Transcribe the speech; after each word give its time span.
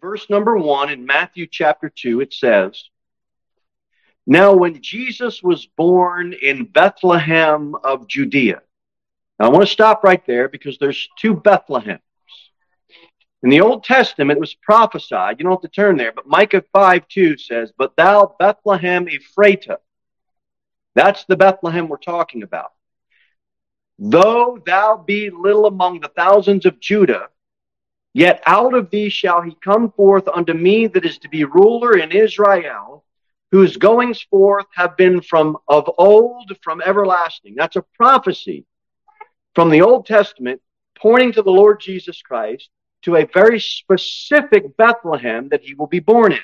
verse 0.00 0.28
number 0.30 0.56
one 0.56 0.90
in 0.90 1.06
Matthew 1.06 1.46
chapter 1.50 1.90
two, 1.94 2.20
it 2.20 2.32
says, 2.32 2.84
Now 4.26 4.54
when 4.54 4.82
Jesus 4.82 5.42
was 5.42 5.66
born 5.66 6.34
in 6.34 6.64
Bethlehem 6.64 7.74
of 7.82 8.08
Judea, 8.08 8.62
now 9.38 9.46
I 9.46 9.48
want 9.48 9.66
to 9.66 9.72
stop 9.72 10.04
right 10.04 10.24
there 10.26 10.48
because 10.48 10.78
there's 10.78 11.08
two 11.18 11.34
Bethlehems. 11.34 12.00
In 13.42 13.50
the 13.50 13.60
Old 13.60 13.84
Testament, 13.84 14.36
it 14.36 14.40
was 14.40 14.54
prophesied. 14.54 15.38
You 15.38 15.44
don't 15.44 15.52
have 15.52 15.60
to 15.60 15.68
turn 15.68 15.96
there, 15.96 16.12
but 16.12 16.26
Micah 16.26 16.64
5 16.72 17.06
2 17.08 17.38
says, 17.38 17.72
But 17.78 17.94
thou, 17.96 18.34
Bethlehem 18.38 19.06
Ephratah, 19.06 19.76
that's 20.94 21.24
the 21.24 21.36
Bethlehem 21.36 21.88
we're 21.88 21.98
talking 21.98 22.42
about. 22.42 22.72
Though 24.00 24.58
thou 24.64 24.96
be 24.96 25.30
little 25.30 25.66
among 25.66 26.00
the 26.00 26.08
thousands 26.08 26.66
of 26.66 26.80
Judah, 26.80 27.28
yet 28.18 28.42
out 28.46 28.74
of 28.74 28.90
thee 28.90 29.08
shall 29.08 29.40
he 29.42 29.56
come 29.62 29.92
forth 29.92 30.26
unto 30.26 30.52
me 30.52 30.88
that 30.88 31.04
is 31.04 31.18
to 31.18 31.28
be 31.28 31.44
ruler 31.44 31.96
in 31.96 32.10
Israel, 32.10 33.04
whose 33.52 33.76
goings 33.76 34.20
forth 34.22 34.66
have 34.74 34.96
been 34.96 35.20
from 35.22 35.56
of 35.68 35.88
old, 35.98 36.50
from 36.60 36.82
everlasting. 36.84 37.54
That's 37.56 37.76
a 37.76 37.84
prophecy 37.96 38.66
from 39.54 39.70
the 39.70 39.82
Old 39.82 40.04
Testament 40.04 40.60
pointing 40.96 41.30
to 41.32 41.42
the 41.42 41.52
Lord 41.52 41.80
Jesus 41.80 42.20
Christ 42.20 42.68
to 43.02 43.14
a 43.14 43.28
very 43.32 43.60
specific 43.60 44.76
Bethlehem 44.76 45.48
that 45.50 45.62
he 45.62 45.74
will 45.74 45.86
be 45.86 46.00
born 46.00 46.32
in. 46.32 46.40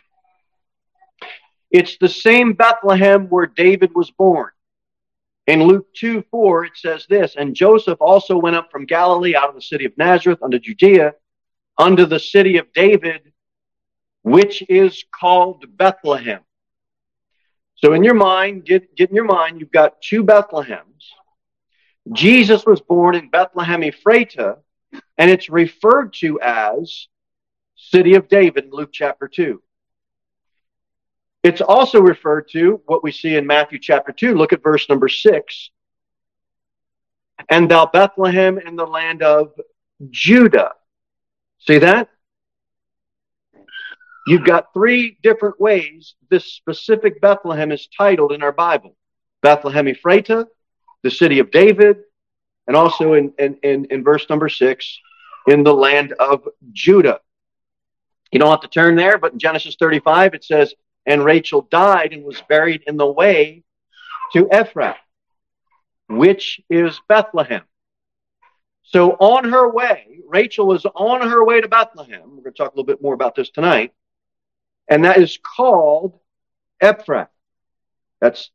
It's 1.73 1.98
the 1.98 2.09
same 2.09 2.52
Bethlehem 2.52 3.27
where 3.29 3.46
David 3.46 3.91
was 3.96 4.12
born. 4.12 4.51
In 5.48 5.65
Luke 5.65 5.93
2 5.95 6.23
4, 6.30 6.66
it 6.66 6.77
says 6.77 7.04
this 7.09 7.34
And 7.37 7.56
Joseph 7.56 8.01
also 8.01 8.38
went 8.38 8.54
up 8.54 8.70
from 8.70 8.87
Galilee 8.87 9.34
out 9.34 9.48
of 9.48 9.56
the 9.56 9.60
city 9.60 9.84
of 9.84 9.98
Nazareth 9.98 10.41
unto 10.41 10.60
Judea, 10.60 11.15
unto 11.78 12.06
the 12.06 12.20
city 12.20 12.59
of 12.59 12.73
David, 12.73 13.33
which 14.23 14.62
is 14.69 15.05
called 15.19 15.65
Bethlehem. 15.77 16.41
So, 17.76 17.93
in 17.93 18.04
your 18.04 18.15
mind, 18.15 18.65
get, 18.65 18.95
get 18.96 19.10
in 19.10 19.16
your 19.16 19.24
mind, 19.24 19.60
you've 19.60 19.73
got 19.73 20.01
two 20.01 20.24
Bethlehems. 20.24 20.82
Jesus 22.12 22.65
was 22.65 22.80
born 22.80 23.15
in 23.15 23.30
Bethlehem 23.30 23.82
Ephratah, 23.82 24.59
and 25.18 25.30
it's 25.30 25.49
referred 25.49 26.12
to 26.15 26.40
as 26.40 27.09
city 27.77 28.15
of 28.15 28.29
David 28.29 28.65
in 28.65 28.71
Luke 28.71 28.90
chapter 28.93 29.29
2. 29.29 29.62
It's 31.43 31.60
also 31.60 32.01
referred 32.01 32.49
to 32.52 32.80
what 32.87 33.02
we 33.02 33.12
see 33.12 33.37
in 33.37 33.46
Matthew 33.46 33.79
chapter 33.79 34.12
2. 34.12 34.34
Look 34.34 34.52
at 34.52 34.62
verse 34.62 34.88
number 34.88 35.09
6. 35.09 35.71
And 37.51 37.71
thou 37.71 37.87
Bethlehem 37.87 38.59
in 38.59 38.77
the 38.77 38.87
land 38.87 39.23
of 39.23 39.52
Judah. 40.10 40.73
See 41.66 41.79
that? 41.79 42.10
You've 44.26 44.45
got 44.45 44.73
three 44.74 45.18
different 45.23 45.59
ways 45.59 46.15
this 46.30 46.52
specific 46.52 47.21
Bethlehem 47.21 47.73
is 47.73 47.88
titled 47.96 48.32
in 48.32 48.43
our 48.43 48.52
Bible 48.52 48.96
Bethlehem 49.43 49.87
Ephratah, 49.87 50.46
the 51.02 51.10
city 51.10 51.38
of 51.38 51.51
David, 51.51 51.98
and 52.66 52.76
also 52.76 53.15
in, 53.15 53.32
in, 53.38 53.59
in, 53.62 53.87
in 53.87 54.04
verse 54.04 54.26
number 54.30 54.48
six, 54.48 54.98
in 55.46 55.62
the 55.62 55.74
land 55.74 56.12
of 56.12 56.46
Judah. 56.73 57.21
You 58.30 58.38
don't 58.38 58.51
have 58.51 58.62
to 58.62 58.68
turn 58.68 58.96
there, 58.96 59.18
but 59.18 59.34
in 59.34 59.38
Genesis 59.38 59.76
35, 59.78 60.34
it 60.34 60.45
says, 60.45 60.74
And 61.06 61.24
Rachel 61.24 61.62
died 61.71 62.12
and 62.12 62.24
was 62.24 62.43
buried 62.49 62.82
in 62.87 62.96
the 62.96 63.06
way 63.06 63.62
to 64.32 64.44
Ephrath, 64.47 64.97
which 66.09 66.60
is 66.71 67.00
Bethlehem. 67.09 67.62
So 68.84 69.12
on 69.12 69.50
her 69.50 69.69
way, 69.69 70.21
Rachel 70.28 70.66
was 70.66 70.84
on 70.87 71.28
her 71.28 71.44
way 71.44 71.60
to 71.60 71.69
Bethlehem. 71.69 72.22
We're 72.25 72.43
going 72.43 72.44
to 72.44 72.50
talk 72.53 72.72
a 72.72 72.75
little 72.75 72.84
bit 72.84 73.03
more 73.03 73.15
about 73.15 73.34
this 73.34 73.50
tonight. 73.50 73.93
And 74.88 75.04
that 75.04 75.16
is 75.16 75.38
called 75.38 76.19
Ephrath. 76.82 77.28
That's 78.21 78.50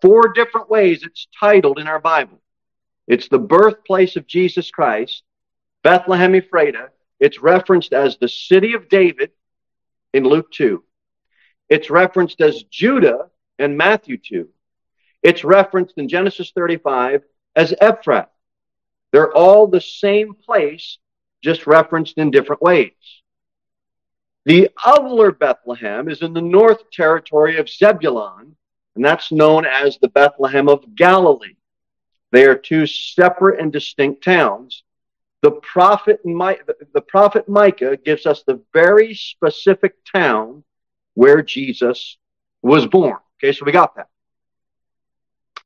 four 0.00 0.32
different 0.32 0.70
ways 0.70 1.02
it's 1.02 1.28
titled 1.38 1.78
in 1.78 1.86
our 1.86 2.00
Bible. 2.00 2.40
It's 3.06 3.28
the 3.28 3.38
birthplace 3.38 4.16
of 4.16 4.26
Jesus 4.26 4.70
Christ, 4.70 5.22
Bethlehem 5.82 6.32
Ephratah. 6.32 6.88
It's 7.20 7.40
referenced 7.40 7.92
as 7.92 8.16
the 8.16 8.28
city 8.28 8.72
of 8.74 8.88
David 8.88 9.30
in 10.12 10.24
Luke 10.24 10.50
2. 10.52 10.82
It's 11.68 11.90
referenced 11.90 12.40
as 12.40 12.62
Judah 12.64 13.30
in 13.58 13.76
Matthew 13.76 14.16
2. 14.18 14.48
It's 15.22 15.44
referenced 15.44 15.98
in 15.98 16.08
Genesis 16.08 16.52
35 16.54 17.22
as 17.54 17.72
Ephrath. 17.80 18.28
They're 19.12 19.32
all 19.32 19.66
the 19.66 19.80
same 19.80 20.34
place, 20.34 20.98
just 21.42 21.66
referenced 21.66 22.18
in 22.18 22.30
different 22.30 22.62
ways. 22.62 22.92
The 24.44 24.70
other 24.84 25.30
Bethlehem 25.30 26.08
is 26.08 26.22
in 26.22 26.32
the 26.32 26.42
north 26.42 26.90
territory 26.90 27.58
of 27.58 27.68
Zebulun, 27.68 28.56
and 28.96 29.04
that's 29.04 29.30
known 29.30 29.64
as 29.64 29.98
the 29.98 30.08
Bethlehem 30.08 30.68
of 30.68 30.94
Galilee. 30.94 31.56
They 32.32 32.46
are 32.46 32.56
two 32.56 32.86
separate 32.86 33.60
and 33.60 33.72
distinct 33.72 34.24
towns. 34.24 34.82
The 35.42 35.52
prophet, 35.52 36.20
the 36.24 37.04
prophet 37.06 37.48
Micah 37.48 37.96
gives 37.96 38.26
us 38.26 38.42
the 38.42 38.62
very 38.72 39.14
specific 39.14 39.94
town 40.04 40.64
where 41.14 41.42
Jesus 41.42 42.16
was 42.62 42.86
born. 42.86 43.18
Okay, 43.38 43.52
so 43.52 43.64
we 43.64 43.72
got 43.72 43.96
that. 43.96 44.08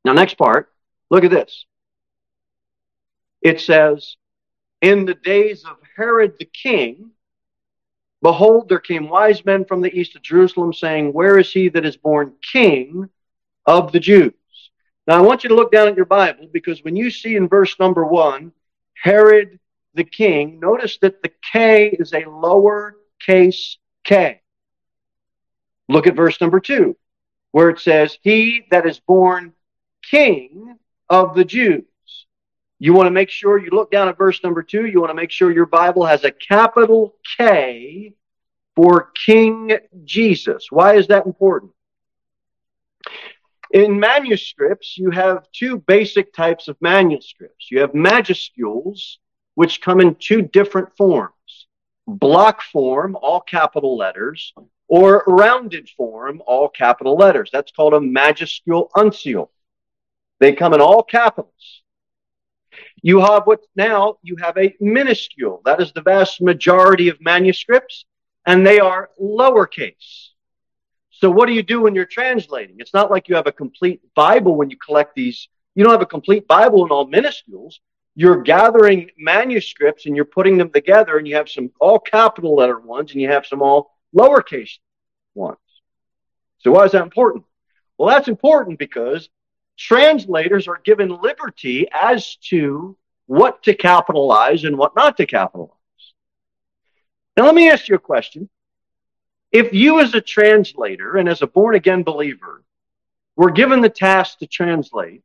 Now, 0.03 0.13
next 0.13 0.37
part, 0.37 0.71
look 1.09 1.23
at 1.23 1.31
this. 1.31 1.65
It 3.41 3.61
says, 3.61 4.15
In 4.81 5.05
the 5.05 5.13
days 5.13 5.63
of 5.65 5.77
Herod 5.95 6.35
the 6.39 6.45
king, 6.45 7.11
behold, 8.21 8.69
there 8.69 8.79
came 8.79 9.09
wise 9.09 9.45
men 9.45 9.65
from 9.65 9.81
the 9.81 9.93
east 9.97 10.15
of 10.15 10.21
Jerusalem, 10.21 10.73
saying, 10.73 11.13
Where 11.13 11.37
is 11.37 11.51
he 11.51 11.69
that 11.69 11.85
is 11.85 11.97
born 11.97 12.33
king 12.51 13.09
of 13.65 13.91
the 13.91 13.99
Jews? 13.99 14.33
Now, 15.07 15.17
I 15.17 15.21
want 15.21 15.43
you 15.43 15.49
to 15.49 15.55
look 15.55 15.71
down 15.71 15.87
at 15.87 15.95
your 15.95 16.05
Bible 16.05 16.49
because 16.51 16.83
when 16.83 16.95
you 16.95 17.09
see 17.09 17.35
in 17.35 17.47
verse 17.47 17.79
number 17.79 18.05
one, 18.05 18.51
Herod 19.01 19.59
the 19.93 20.03
king, 20.03 20.59
notice 20.59 20.97
that 20.99 21.21
the 21.21 21.31
K 21.51 21.89
is 21.89 22.13
a 22.13 22.29
lower 22.29 22.97
case 23.19 23.77
K. 24.03 24.41
Look 25.89 26.07
at 26.07 26.15
verse 26.15 26.39
number 26.41 26.59
two, 26.59 26.97
where 27.51 27.69
it 27.69 27.79
says, 27.79 28.17
He 28.21 28.65
that 28.71 28.85
is 28.85 28.99
born 28.99 29.53
king 30.03 30.77
of 31.09 31.35
the 31.35 31.45
Jews. 31.45 31.85
You 32.79 32.93
want 32.93 33.07
to 33.07 33.11
make 33.11 33.29
sure 33.29 33.57
you 33.57 33.69
look 33.71 33.91
down 33.91 34.07
at 34.07 34.17
verse 34.17 34.43
number 34.43 34.61
two. 34.61 34.85
You 34.85 34.99
want 34.99 35.09
to 35.09 35.15
make 35.15 35.31
sure 35.31 35.51
your 35.51 35.65
Bible 35.65 36.05
has 36.05 36.23
a 36.23 36.31
capital 36.31 37.15
K 37.37 38.13
for 38.75 39.11
King 39.25 39.77
Jesus. 40.05 40.67
Why 40.69 40.95
is 40.95 41.07
that 41.07 41.25
important? 41.25 41.71
In 43.71 43.99
manuscripts, 43.99 44.97
you 44.97 45.09
have 45.11 45.51
two 45.51 45.79
basic 45.79 46.33
types 46.33 46.67
of 46.67 46.77
manuscripts. 46.79 47.69
You 47.71 47.81
have 47.81 47.91
majuscules, 47.91 49.17
which 49.55 49.81
come 49.81 49.99
in 49.99 50.15
two 50.15 50.41
different 50.41 50.95
forms 50.95 51.33
block 52.07 52.61
form, 52.61 53.17
all 53.21 53.41
capital 53.41 53.97
letters, 53.97 54.53
or 54.87 55.23
rounded 55.27 55.89
form, 55.89 56.41
all 56.47 56.69
capital 56.69 57.17
letters. 57.17 57.49
That's 57.51 57.71
called 57.71 57.93
a 57.93 57.99
majuscule 57.99 58.89
uncial. 58.91 59.49
They 60.39 60.53
come 60.53 60.73
in 60.73 60.79
all 60.79 61.03
capitals. 61.03 61.81
You 63.07 63.21
have 63.21 63.47
what 63.47 63.61
now 63.77 64.17
you 64.21 64.35
have 64.41 64.57
a 64.57 64.75
minuscule. 64.81 65.61
That 65.63 65.81
is 65.81 65.93
the 65.93 66.01
vast 66.01 66.41
majority 66.41 67.07
of 67.07 67.21
manuscripts, 67.21 68.03
and 68.45 68.67
they 68.67 68.81
are 68.81 69.11
lowercase. 69.17 70.31
So 71.11 71.31
what 71.31 71.45
do 71.45 71.53
you 71.53 71.63
do 71.63 71.83
when 71.83 71.95
you're 71.95 72.03
translating? 72.19 72.75
It's 72.79 72.93
not 72.93 73.09
like 73.09 73.29
you 73.29 73.37
have 73.37 73.47
a 73.47 73.53
complete 73.53 74.01
Bible 74.13 74.57
when 74.57 74.69
you 74.69 74.75
collect 74.75 75.15
these. 75.15 75.47
You 75.73 75.85
don't 75.85 75.93
have 75.93 76.01
a 76.01 76.05
complete 76.17 76.49
Bible 76.49 76.83
in 76.85 76.91
all 76.91 77.07
minuscules. 77.07 77.75
You're 78.13 78.41
gathering 78.41 79.09
manuscripts 79.17 80.05
and 80.05 80.13
you're 80.13 80.25
putting 80.25 80.57
them 80.57 80.69
together, 80.69 81.17
and 81.17 81.25
you 81.25 81.35
have 81.35 81.47
some 81.47 81.71
all 81.79 81.99
capital 81.99 82.57
letter 82.57 82.77
ones 82.77 83.13
and 83.13 83.21
you 83.21 83.29
have 83.29 83.45
some 83.45 83.61
all 83.61 83.89
lowercase 84.13 84.79
ones. 85.33 85.55
So 86.57 86.71
why 86.71 86.83
is 86.83 86.91
that 86.91 87.03
important? 87.03 87.45
Well, 87.97 88.09
that's 88.09 88.27
important 88.27 88.79
because 88.79 89.29
translators 89.77 90.67
are 90.67 90.81
given 90.83 91.09
liberty 91.21 91.87
as 91.91 92.35
to 92.35 92.97
what 93.27 93.63
to 93.63 93.73
capitalize 93.73 94.63
and 94.63 94.77
what 94.77 94.95
not 94.95 95.17
to 95.17 95.25
capitalize. 95.25 95.71
Now, 97.35 97.45
let 97.45 97.55
me 97.55 97.69
ask 97.69 97.87
you 97.87 97.95
a 97.95 97.99
question. 97.99 98.49
If 99.51 99.73
you, 99.73 99.99
as 99.99 100.13
a 100.13 100.21
translator 100.21 101.17
and 101.17 101.29
as 101.29 101.41
a 101.41 101.47
born 101.47 101.75
again 101.75 102.03
believer, 102.03 102.63
were 103.35 103.51
given 103.51 103.81
the 103.81 103.89
task 103.89 104.39
to 104.39 104.47
translate, 104.47 105.23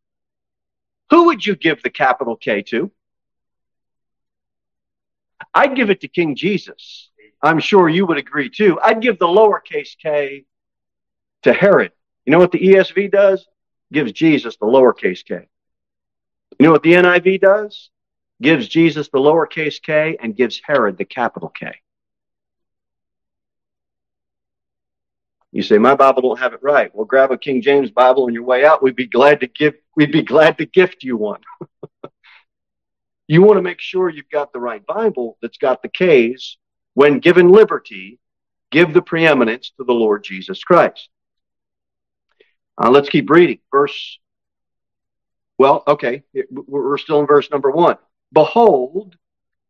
who 1.11 1.27
would 1.27 1.45
you 1.45 1.57
give 1.57 1.83
the 1.83 1.91
capital 1.91 2.37
K 2.37 2.63
to? 2.63 2.91
I'd 5.55 5.75
give 5.75 5.91
it 5.91 6.01
to 6.03 6.09
King 6.09 6.37
Jesus. 6.37 7.11
I'm 7.43 7.59
sure 7.59 7.89
you 7.89 8.07
would 8.07 8.19
agree 8.19 8.49
too. 8.49 8.79
I'd 8.83 9.03
give 9.03 9.19
the 9.19 9.27
lowercase 9.27 9.97
k 9.99 10.45
to 11.43 11.53
Herod. 11.53 11.93
You 12.25 12.31
know 12.31 12.39
what 12.39 12.53
the 12.53 12.61
ESV 12.61 13.11
does? 13.11 13.47
Gives 13.93 14.13
Jesus 14.13 14.57
the 14.57 14.67
lowercase 14.67 15.25
k. 15.25 15.47
You 16.59 16.67
know 16.67 16.73
what 16.73 16.83
the 16.83 16.95
NIV 16.95 17.41
does? 17.41 17.91
Gives 18.41 18.67
Jesus 18.67 19.09
the 19.09 19.19
lowercase 19.19 19.81
k 19.83 20.17
and 20.21 20.35
gives 20.35 20.61
Herod 20.65 20.97
the 20.97 21.05
capital 21.05 21.49
K. 21.49 21.75
You 25.53 25.63
say, 25.63 25.77
my 25.77 25.95
Bible 25.95 26.23
don't 26.23 26.39
have 26.39 26.55
it 26.55 26.63
right. 26.63 26.93
Well, 26.95 27.05
grab 27.05 27.31
a 27.31 27.37
King 27.37 27.61
James 27.61 27.91
Bible 27.91 28.25
on 28.25 28.33
your 28.33 28.43
way 28.43 28.65
out. 28.65 28.83
We'd 28.83 28.97
be 28.97 29.07
glad 29.07 29.41
to 29.41 29.47
give, 29.47 29.75
we'd 29.95 30.11
be 30.11 30.23
glad 30.23 30.57
to 30.59 30.65
gift 30.65 31.05
you 31.05 31.19
one. 31.19 31.43
you 33.29 33.43
want 33.43 33.59
to 33.59 33.63
make 33.63 33.81
sure 33.81 34.09
you've 34.09 34.31
got 34.31 34.55
the 34.55 34.61
right 34.61 34.85
Bible 34.87 35.37
that's 35.43 35.59
got 35.59 35.83
the 35.83 35.91
K's. 35.91 36.57
When 36.95 37.19
given 37.19 37.53
liberty, 37.53 38.19
give 38.71 38.95
the 38.95 39.03
preeminence 39.03 39.73
to 39.77 39.85
the 39.85 39.93
Lord 39.93 40.25
Jesus 40.25 40.65
Christ. 40.65 41.11
Uh, 42.79 42.91
let's 42.91 43.09
keep 43.09 43.31
reading. 43.31 43.59
Verse, 43.71 44.19
well, 45.59 45.83
okay, 45.87 46.23
we're 46.51 46.99
still 46.99 47.21
in 47.21 47.27
verse 47.27 47.51
number 47.51 47.71
one. 47.71 47.97
Behold, 48.33 49.17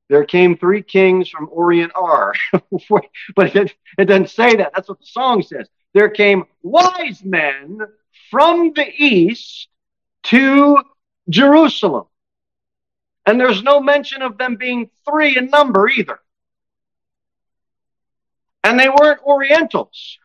there 0.08 0.24
came 0.24 0.56
three 0.56 0.82
kings 0.82 1.28
from 1.28 1.48
Orient 1.50 1.92
Ar. 1.94 2.34
but 3.34 3.56
it, 3.56 3.74
it 3.98 4.04
doesn't 4.04 4.30
say 4.30 4.56
that. 4.56 4.72
That's 4.74 4.88
what 4.88 5.00
the 5.00 5.06
song 5.06 5.42
says. 5.42 5.68
There 5.94 6.10
came 6.10 6.44
wise 6.62 7.22
men 7.24 7.80
from 8.30 8.72
the 8.74 8.86
east 8.86 9.68
to 10.24 10.78
Jerusalem. 11.28 12.06
And 13.24 13.40
there's 13.40 13.62
no 13.62 13.80
mention 13.80 14.22
of 14.22 14.38
them 14.38 14.56
being 14.56 14.90
three 15.08 15.36
in 15.36 15.46
number 15.46 15.88
either. 15.88 16.18
And 18.64 18.78
they 18.78 18.88
weren't 18.88 19.22
Orientals. 19.24 20.18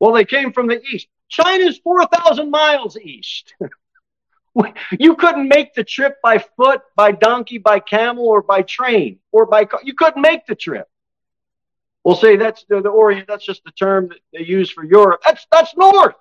Well, 0.00 0.12
they 0.12 0.24
came 0.24 0.52
from 0.52 0.66
the 0.66 0.82
east. 0.82 1.08
China's 1.34 1.78
4,000 1.78 2.50
miles 2.50 2.96
east. 2.96 3.54
You 5.00 5.16
couldn't 5.16 5.48
make 5.48 5.74
the 5.74 5.82
trip 5.82 6.22
by 6.22 6.38
foot, 6.38 6.82
by 6.94 7.10
donkey, 7.10 7.58
by 7.58 7.80
camel, 7.80 8.28
or 8.28 8.40
by 8.40 8.62
train, 8.62 9.18
or 9.32 9.46
by 9.46 9.64
car. 9.64 9.80
You 9.82 9.94
couldn't 9.94 10.22
make 10.22 10.46
the 10.46 10.54
trip. 10.54 10.88
We'll 12.04 12.14
say 12.14 12.36
that's 12.36 12.64
the, 12.68 12.80
the 12.80 12.88
Orient. 12.88 13.26
That's 13.26 13.44
just 13.44 13.64
the 13.64 13.72
term 13.72 14.10
that 14.10 14.18
they 14.32 14.44
use 14.44 14.70
for 14.70 14.84
Europe. 14.84 15.22
That's 15.26 15.44
that's 15.50 15.76
north. 15.76 16.14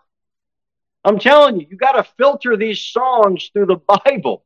I'm 1.05 1.19
telling 1.19 1.59
you, 1.59 1.67
you 1.69 1.77
got 1.77 1.91
to 1.91 2.11
filter 2.17 2.57
these 2.57 2.81
songs 2.81 3.51
through 3.53 3.67
the 3.67 3.75
Bible. 4.05 4.43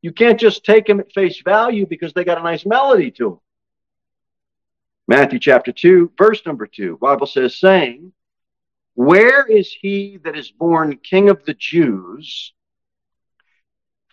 You 0.00 0.12
can't 0.12 0.40
just 0.40 0.64
take 0.64 0.86
them 0.86 1.00
at 1.00 1.12
face 1.12 1.42
value 1.42 1.84
because 1.84 2.14
they 2.14 2.24
got 2.24 2.38
a 2.38 2.42
nice 2.42 2.64
melody 2.64 3.10
to 3.12 3.24
them. 3.28 3.40
Matthew 5.08 5.40
chapter 5.40 5.72
2, 5.72 6.12
verse 6.16 6.40
number 6.46 6.66
2, 6.66 6.96
Bible 7.02 7.26
says, 7.26 7.58
saying, 7.58 8.12
Where 8.96 9.44
is 9.44 9.70
he 9.70 10.18
that 10.24 10.36
is 10.36 10.50
born 10.50 10.96
king 10.96 11.28
of 11.28 11.44
the 11.44 11.52
Jews? 11.52 12.54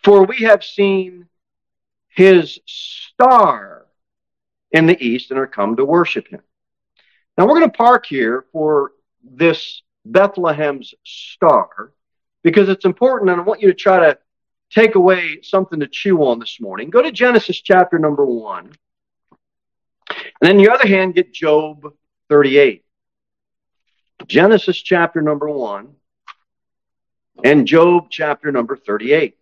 For 0.02 0.24
we 0.26 0.40
have 0.40 0.62
seen 0.62 1.26
his 2.08 2.60
star 2.66 3.86
in 4.70 4.86
the 4.86 5.02
east 5.02 5.30
and 5.30 5.40
are 5.40 5.46
come 5.46 5.76
to 5.76 5.86
worship 5.86 6.28
him. 6.28 6.42
Now 7.38 7.46
we're 7.46 7.58
going 7.60 7.70
to 7.70 7.76
park 7.76 8.04
here 8.04 8.44
for 8.52 8.92
this 9.22 9.82
Bethlehem's 10.06 10.92
star 11.02 11.92
because 12.42 12.68
it's 12.68 12.84
important 12.84 13.30
and 13.30 13.40
I 13.40 13.44
want 13.44 13.62
you 13.62 13.68
to 13.68 13.74
try 13.74 14.00
to 14.00 14.18
take 14.70 14.96
away 14.96 15.40
something 15.42 15.80
to 15.80 15.86
chew 15.86 16.18
on 16.24 16.38
this 16.38 16.60
morning. 16.60 16.90
Go 16.90 17.00
to 17.00 17.10
Genesis 17.10 17.58
chapter 17.58 17.98
number 17.98 18.26
one. 18.26 18.70
And 20.10 20.26
then, 20.42 20.58
the 20.58 20.70
other 20.70 20.86
hand, 20.86 21.14
get 21.14 21.32
Job 21.32 21.90
38. 22.28 22.83
Genesis 24.26 24.80
chapter 24.80 25.20
number 25.20 25.48
one 25.48 25.94
and 27.42 27.66
Job 27.66 28.06
chapter 28.10 28.52
number 28.52 28.76
38. 28.76 29.36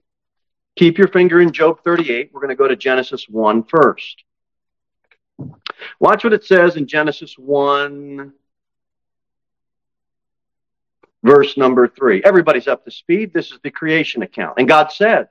Keep 0.76 0.98
your 0.98 1.08
finger 1.08 1.40
in 1.40 1.52
Job 1.52 1.82
38. 1.84 2.30
We're 2.32 2.40
going 2.40 2.48
to 2.48 2.56
go 2.56 2.68
to 2.68 2.76
Genesis 2.76 3.28
1 3.28 3.64
first. 3.64 4.24
Watch 6.00 6.24
what 6.24 6.32
it 6.32 6.44
says 6.44 6.76
in 6.76 6.86
Genesis 6.86 7.36
1, 7.36 8.32
verse 11.22 11.56
number 11.56 11.88
3. 11.88 12.22
Everybody's 12.24 12.68
up 12.68 12.84
to 12.84 12.90
speed. 12.90 13.34
This 13.34 13.50
is 13.50 13.58
the 13.62 13.70
creation 13.70 14.22
account. 14.22 14.54
And 14.58 14.68
God 14.68 14.92
said, 14.92 15.28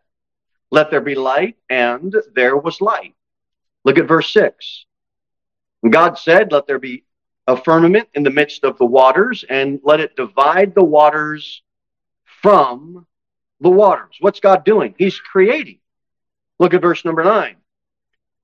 Let 0.69 0.91
there 0.91 1.01
be 1.01 1.15
light, 1.15 1.57
and 1.69 2.15
there 2.35 2.57
was 2.57 2.81
light. 2.81 3.15
Look 3.83 3.97
at 3.97 4.07
verse 4.07 4.31
6. 4.33 4.85
And 5.83 5.91
God 5.91 6.17
said, 6.19 6.51
Let 6.51 6.67
there 6.67 6.79
be 6.79 7.03
a 7.51 7.63
firmament 7.63 8.09
in 8.13 8.23
the 8.23 8.31
midst 8.31 8.63
of 8.63 8.77
the 8.77 8.85
waters, 8.85 9.43
and 9.49 9.79
let 9.83 9.99
it 9.99 10.15
divide 10.15 10.73
the 10.73 10.83
waters 10.83 11.61
from 12.41 13.05
the 13.59 13.69
waters. 13.69 14.17
What's 14.19 14.39
God 14.39 14.63
doing? 14.63 14.95
He's 14.97 15.19
creating. 15.19 15.79
Look 16.59 16.73
at 16.73 16.81
verse 16.81 17.05
number 17.05 17.23
nine. 17.23 17.57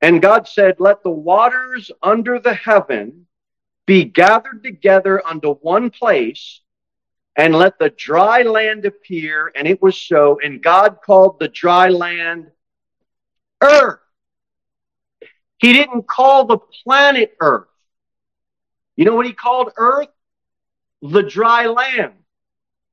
And 0.02 0.22
God 0.22 0.48
said, 0.48 0.76
Let 0.80 1.04
the 1.04 1.10
waters 1.10 1.92
under 2.04 2.40
the 2.40 2.54
heaven 2.54 3.26
be 3.86 4.04
gathered 4.04 4.64
together 4.64 5.26
unto 5.26 5.56
one 5.56 5.90
place, 5.90 6.62
and 7.36 7.56
let 7.56 7.80
the 7.80 7.90
dry 7.90 8.42
land 8.42 8.86
appear. 8.86 9.52
And 9.56 9.68
it 9.68 9.82
was 9.82 10.00
so. 10.00 10.40
And 10.44 10.62
God 10.62 11.00
called 11.04 11.40
the 11.40 11.48
dry 11.48 11.90
land 11.90 12.52
earth. 13.62 14.00
He 15.60 15.74
didn't 15.74 16.08
call 16.08 16.46
the 16.46 16.60
planet 16.84 17.36
earth. 17.40 17.68
You 18.98 19.06
know 19.06 19.16
what 19.16 19.26
he 19.26 19.34
called 19.34 19.72
earth? 19.78 20.10
The 21.02 21.24
dry 21.24 21.68
land. 21.68 22.14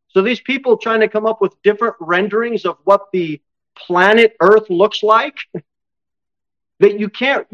So 0.09 0.23
these 0.23 0.41
people 0.41 0.77
trying 0.77 1.01
to 1.01 1.09
come 1.09 1.27
up 1.27 1.41
with 1.41 1.61
different 1.62 1.97
renderings 1.99 2.65
of 2.65 2.79
what 2.85 3.11
the 3.12 3.41
planet 3.75 4.37
Earth 4.41 4.71
looks 4.71 5.03
like, 5.03 5.37
that 6.81 7.01
you 7.01 7.09
can't, 7.09 7.47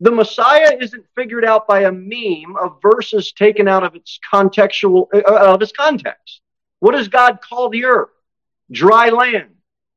the 0.00 0.10
Messiah 0.10 0.76
isn't 0.80 1.04
figured 1.14 1.44
out 1.44 1.66
by 1.66 1.82
a 1.82 1.92
meme 1.92 2.56
of 2.56 2.78
verses 2.80 3.32
taken 3.32 3.68
out 3.68 3.84
of 3.84 3.94
its 3.94 4.18
contextual, 4.32 5.06
uh, 5.14 5.34
out 5.34 5.56
of 5.56 5.62
its 5.62 5.72
context. 5.72 6.40
What 6.80 6.92
does 6.92 7.08
God 7.08 7.40
call 7.42 7.68
the 7.68 7.84
earth? 7.84 8.10
Dry 8.70 9.10
land. 9.10 9.50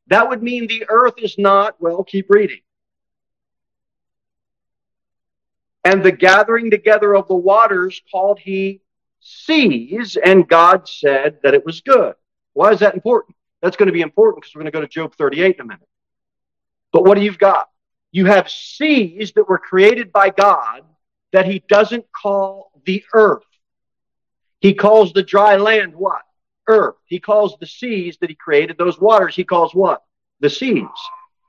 That 0.08 0.28
would 0.28 0.44
mean 0.44 0.68
the 0.68 0.86
earth 0.90 1.16
is 1.18 1.38
not, 1.38 1.76
well, 1.80 2.04
keep 2.04 2.30
reading. 2.30 2.60
And 5.86 6.04
the 6.04 6.12
gathering 6.12 6.72
together 6.72 7.16
of 7.16 7.28
the 7.28 7.36
waters 7.36 8.02
called 8.12 8.40
he 8.40 8.82
seas, 9.20 10.18
and 10.18 10.48
God 10.48 10.90
said 10.90 11.38
that 11.44 11.54
it 11.54 11.66
was 11.66 11.82
good. 11.82 12.16
Why 12.54 12.72
is 12.72 12.80
that 12.80 12.96
important? 12.96 13.36
That's 13.62 13.78
going 13.78 13.88
to 13.88 13.94
be 13.94 14.02
important 14.02 14.42
because 14.42 14.56
we're 14.56 14.64
going 14.64 14.72
to 14.72 14.78
go 14.78 14.82
to 14.82 14.88
Job 14.88 15.16
38 15.16 15.56
in 15.56 15.62
a 15.62 15.64
minute. 15.66 15.88
But 16.92 17.06
what 17.06 17.18
do 17.18 17.24
you've 17.24 17.38
got? 17.38 17.70
You 18.12 18.26
have 18.26 18.50
seas 18.50 19.34
that 19.34 19.48
were 19.48 19.60
created 19.60 20.12
by 20.12 20.30
God 20.30 20.82
that 21.34 21.46
he 21.46 21.64
doesn't 21.68 22.06
call 22.12 22.72
the 22.86 23.04
earth. 23.14 23.44
He 24.62 24.74
calls 24.74 25.14
the 25.14 25.22
dry 25.22 25.58
land 25.58 25.94
what? 25.96 26.22
Earth. 26.68 26.96
He 27.06 27.20
calls 27.20 27.58
the 27.60 27.68
seas 27.68 28.18
that 28.22 28.30
he 28.30 28.36
created, 28.36 28.78
those 28.78 29.00
waters, 29.00 29.36
he 29.36 29.44
calls 29.44 29.76
what? 29.76 30.02
The 30.40 30.50
seas. 30.50 30.88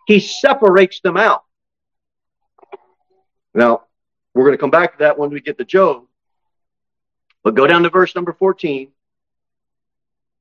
He 0.07 0.21
separates 0.21 1.01
them 1.01 1.17
out. 1.17 1.45
Now, 3.55 3.86
we're 4.37 4.45
going 4.45 4.57
to 4.57 4.61
come 4.61 4.71
back 4.71 4.93
to 4.93 4.99
that 4.99 5.19
when 5.19 5.31
we 5.31 5.41
get 5.41 5.57
to 5.59 5.65
Job. 5.65 6.05
But 7.43 7.55
go 7.55 7.67
down 7.67 7.85
to 7.85 7.91
verse 7.91 8.15
number 8.15 8.33
14. 8.33 8.89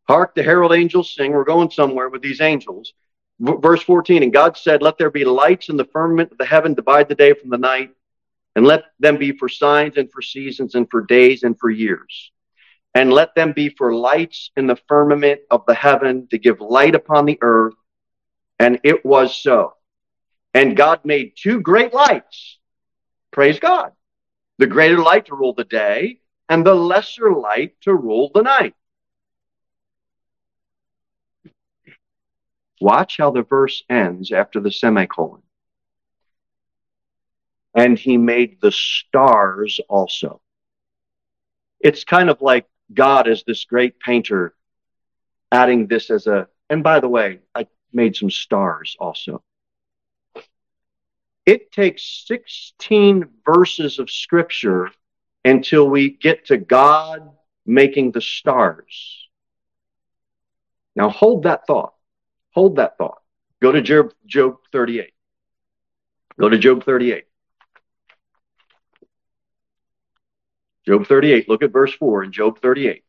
Hark, 0.07 0.35
the 0.35 0.43
herald 0.43 0.73
angels 0.73 1.15
sing. 1.15 1.31
We're 1.31 1.45
going 1.45 1.71
somewhere 1.71 2.09
with 2.09 2.21
these 2.21 2.41
angels. 2.41 2.93
Verse 3.39 3.81
14, 3.83 4.23
and 4.23 4.33
God 4.33 4.57
said, 4.57 4.81
Let 4.81 4.97
there 4.97 5.09
be 5.11 5.25
lights 5.25 5.69
in 5.69 5.77
the 5.77 5.85
firmament 5.85 6.31
of 6.31 6.37
the 6.37 6.45
heaven, 6.45 6.73
divide 6.73 7.09
the 7.09 7.15
day 7.15 7.33
from 7.33 7.49
the 7.49 7.57
night, 7.57 7.91
and 8.55 8.65
let 8.65 8.85
them 8.99 9.17
be 9.17 9.31
for 9.31 9.49
signs 9.49 9.97
and 9.97 10.11
for 10.11 10.21
seasons 10.21 10.75
and 10.75 10.89
for 10.89 11.01
days 11.01 11.43
and 11.43 11.57
for 11.59 11.69
years. 11.69 12.31
And 12.93 13.11
let 13.11 13.35
them 13.35 13.51
be 13.51 13.69
for 13.69 13.93
lights 13.93 14.51
in 14.55 14.67
the 14.67 14.77
firmament 14.87 15.41
of 15.51 15.63
the 15.67 15.73
heaven 15.73 16.27
to 16.31 16.37
give 16.37 16.61
light 16.61 16.95
upon 16.95 17.25
the 17.25 17.37
earth. 17.41 17.75
And 18.57 18.79
it 18.83 19.05
was 19.05 19.37
so. 19.37 19.73
And 20.53 20.77
God 20.77 21.01
made 21.03 21.33
two 21.35 21.59
great 21.59 21.93
lights. 21.93 22.57
Praise 23.36 23.60
God. 23.60 23.92
The 24.60 24.65
greater 24.65 24.98
light 24.98 25.25
to 25.25 25.36
rule 25.36 25.54
the 25.54 25.65
day 25.65 26.22
and 26.48 26.65
the 26.65 26.74
lesser 26.74 27.34
light 27.34 27.75
to 27.82 27.94
rule 27.94 28.32
the 28.34 28.44
night. 28.44 28.75
Watch 32.80 33.18
how 33.18 33.32
the 33.32 33.42
verse 33.42 33.84
ends 33.89 34.32
after 34.32 34.62
the 34.62 34.72
semicolon. 34.72 35.42
And 37.74 38.00
he 38.00 38.15
made 38.15 38.62
the 38.62 38.72
stars 38.72 39.82
also. 39.89 40.39
It's 41.82 42.06
kind 42.06 42.30
of 42.30 42.42
like 42.42 42.68
God 42.94 43.27
is 43.27 43.44
this 43.46 43.65
great 43.65 44.00
painter 44.00 44.56
adding 45.51 45.88
this 45.88 46.10
as 46.10 46.25
a, 46.27 46.48
and 46.70 46.82
by 46.82 47.01
the 47.01 47.10
way, 47.10 47.39
I 47.54 47.68
made 47.92 48.15
some 48.15 48.32
stars 48.32 48.96
also. 48.98 49.44
It 51.45 51.71
takes 51.71 52.25
16 52.27 53.25
verses 53.45 53.99
of 53.99 54.09
scripture 54.09 54.89
until 55.43 55.87
we 55.87 56.09
get 56.09 56.45
to 56.47 56.57
God 56.57 57.29
making 57.65 58.11
the 58.11 58.21
stars. 58.21 59.27
Now 60.95 61.09
hold 61.09 61.43
that 61.43 61.67
thought. 61.67 61.93
Hold 62.51 62.77
that 62.77 62.97
thought. 62.97 63.21
Go 63.61 63.71
to 63.71 63.81
Job, 63.81 64.13
Job 64.25 64.57
38. 64.71 65.13
Go 66.39 66.49
to 66.49 66.57
Job 66.57 66.83
38. 66.83 67.25
Job 70.87 71.07
38. 71.07 71.49
Look 71.49 71.63
at 71.63 71.71
verse 71.71 71.93
4 71.93 72.23
in 72.23 72.31
Job 72.31 72.59
38. 72.61 73.03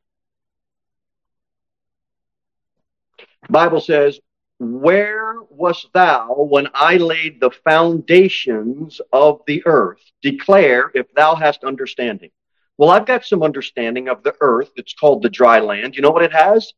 The 3.18 3.26
Bible 3.48 3.80
says, 3.80 4.18
Where 4.58 5.36
wast 5.56 5.88
thou 5.92 6.34
when 6.50 6.68
I 6.75 6.96
laid 6.96 7.40
the 7.40 7.50
foundations 7.50 9.00
of 9.12 9.40
the 9.46 9.62
earth? 9.66 10.00
Declare 10.22 10.90
if 10.94 11.12
thou 11.14 11.34
hast 11.34 11.64
understanding. 11.64 12.30
Well, 12.78 12.90
I've 12.90 13.06
got 13.06 13.25
some 13.25 13.42
understanding 13.42 14.08
of 14.08 14.22
the 14.22 14.34
earth. 14.40 14.70
It's 14.76 14.94
called 14.94 15.22
the 15.22 15.30
dry 15.30 15.60
land. 15.60 15.96
You 15.96 16.02
know 16.02 16.10
what 16.10 16.25
it 16.25 16.32
has? 16.32 16.72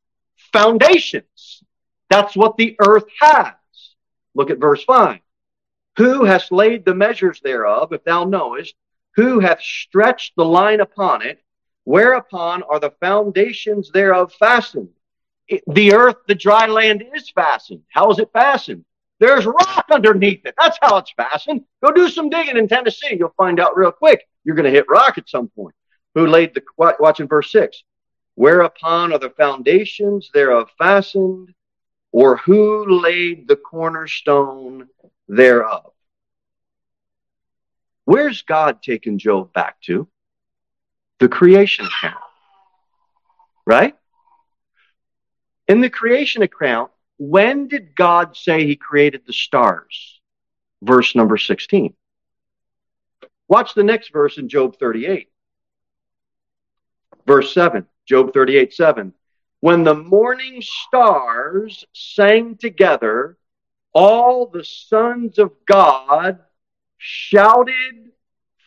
Foundations. 0.52 1.62
That's 2.08 2.36
what 2.36 2.56
the 2.56 2.76
earth 2.80 3.06
has. 3.20 3.54
Look 4.34 4.50
at 4.50 4.58
verse 4.58 4.84
5. 4.84 5.20
Who 5.96 6.24
has 6.24 6.52
laid 6.52 6.84
the 6.84 6.94
measures 6.94 7.40
thereof, 7.40 7.92
if 7.92 8.04
thou 8.04 8.24
knowest? 8.24 8.74
Who 9.16 9.40
hath 9.40 9.60
stretched 9.60 10.34
the 10.36 10.44
line 10.44 10.80
upon 10.80 11.22
it? 11.22 11.42
Whereupon 11.84 12.62
are 12.62 12.78
the 12.78 12.92
foundations 13.00 13.90
thereof 13.90 14.32
fastened? 14.34 14.90
The 15.66 15.94
earth, 15.94 16.16
the 16.26 16.34
dry 16.34 16.66
land 16.66 17.04
is 17.14 17.30
fastened. 17.30 17.82
How 17.88 18.10
is 18.10 18.18
it 18.18 18.30
fastened? 18.32 18.84
There's 19.18 19.46
rock 19.46 19.86
underneath 19.90 20.44
it. 20.44 20.54
That's 20.58 20.78
how 20.80 20.98
it's 20.98 21.12
fastened. 21.16 21.64
Go 21.82 21.90
do 21.92 22.08
some 22.08 22.28
digging 22.28 22.56
in 22.56 22.68
Tennessee. 22.68 23.16
You'll 23.18 23.34
find 23.36 23.58
out 23.58 23.76
real 23.76 23.90
quick. 23.90 24.28
You're 24.44 24.54
going 24.54 24.64
to 24.64 24.70
hit 24.70 24.86
rock 24.88 25.18
at 25.18 25.28
some 25.28 25.48
point. 25.48 25.74
Who 26.14 26.26
laid 26.26 26.54
the, 26.54 26.62
watch 26.76 27.20
in 27.20 27.26
verse 27.26 27.50
6. 27.50 27.82
Whereupon 28.34 29.12
are 29.12 29.18
the 29.18 29.30
foundations 29.30 30.30
thereof 30.32 30.70
fastened? 30.78 31.52
Or 32.12 32.36
who 32.36 33.00
laid 33.00 33.48
the 33.48 33.56
cornerstone 33.56 34.88
thereof? 35.28 35.92
Where's 38.04 38.42
God 38.42 38.82
taking 38.82 39.18
Job 39.18 39.52
back 39.52 39.80
to? 39.82 40.08
The 41.18 41.28
creation 41.28 41.86
account. 41.86 42.22
Right? 43.66 43.94
In 45.68 45.82
the 45.82 45.90
creation 45.90 46.42
account, 46.42 46.90
when 47.18 47.68
did 47.68 47.94
God 47.94 48.36
say 48.36 48.66
he 48.66 48.76
created 48.76 49.22
the 49.26 49.32
stars? 49.32 50.20
Verse 50.82 51.14
number 51.14 51.36
16. 51.36 51.94
Watch 53.48 53.74
the 53.74 53.84
next 53.84 54.12
verse 54.12 54.38
in 54.38 54.48
Job 54.48 54.78
38. 54.78 55.28
Verse 57.26 57.52
7, 57.52 57.86
Job 58.06 58.32
38 58.32 58.72
7. 58.72 59.12
When 59.60 59.84
the 59.84 59.94
morning 59.94 60.62
stars 60.62 61.84
sang 61.92 62.56
together, 62.56 63.36
all 63.92 64.46
the 64.46 64.64
sons 64.64 65.38
of 65.38 65.52
God 65.66 66.38
shouted 66.96 68.12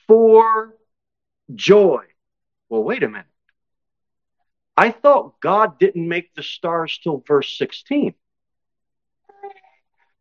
for 0.07 0.75
joy. 1.55 2.03
Well, 2.69 2.83
wait 2.83 3.03
a 3.03 3.07
minute. 3.07 3.25
I 4.77 4.91
thought 4.91 5.39
God 5.41 5.79
didn't 5.79 6.07
make 6.07 6.33
the 6.33 6.43
stars 6.43 6.99
till 7.03 7.23
verse 7.27 7.57
16. 7.57 8.13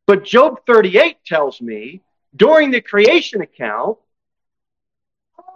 But 0.07 0.25
Job 0.25 0.66
38 0.66 1.25
tells 1.25 1.61
me 1.61 2.02
during 2.35 2.71
the 2.71 2.80
creation 2.80 3.42
account, 3.42 3.99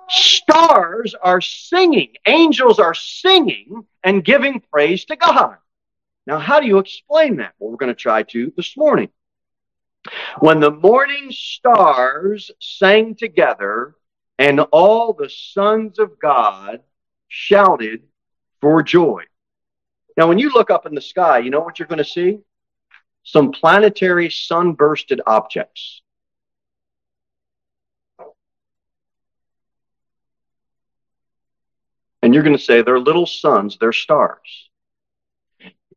stars 0.08 1.14
are 1.20 1.40
singing, 1.40 2.14
angels 2.26 2.78
are 2.78 2.94
singing 2.94 3.86
and 4.02 4.24
giving 4.24 4.60
praise 4.72 5.04
to 5.06 5.16
God. 5.16 5.56
Now, 6.26 6.38
how 6.38 6.60
do 6.60 6.66
you 6.66 6.78
explain 6.78 7.36
that? 7.36 7.54
Well, 7.58 7.70
we're 7.70 7.76
going 7.76 7.94
to 7.94 7.94
try 7.94 8.22
to 8.22 8.52
this 8.56 8.76
morning. 8.76 9.10
When 10.38 10.60
the 10.60 10.70
morning 10.70 11.28
stars 11.30 12.50
sang 12.60 13.14
together 13.14 13.94
and 14.38 14.60
all 14.60 15.12
the 15.12 15.30
sons 15.30 15.98
of 15.98 16.18
God 16.18 16.80
shouted 17.28 18.02
for 18.64 18.82
joy. 18.82 19.22
Now, 20.16 20.26
when 20.26 20.38
you 20.38 20.48
look 20.48 20.70
up 20.70 20.86
in 20.86 20.94
the 20.94 21.02
sky, 21.02 21.40
you 21.40 21.50
know 21.50 21.60
what 21.60 21.78
you're 21.78 21.86
going 21.86 21.98
to 21.98 22.04
see? 22.04 22.38
Some 23.22 23.52
planetary 23.52 24.30
sunbursted 24.30 25.20
objects. 25.26 26.00
And 32.22 32.32
you're 32.32 32.42
going 32.42 32.56
to 32.56 32.62
say 32.62 32.80
they're 32.80 32.98
little 32.98 33.26
suns, 33.26 33.76
they're 33.78 33.92
stars. 33.92 34.70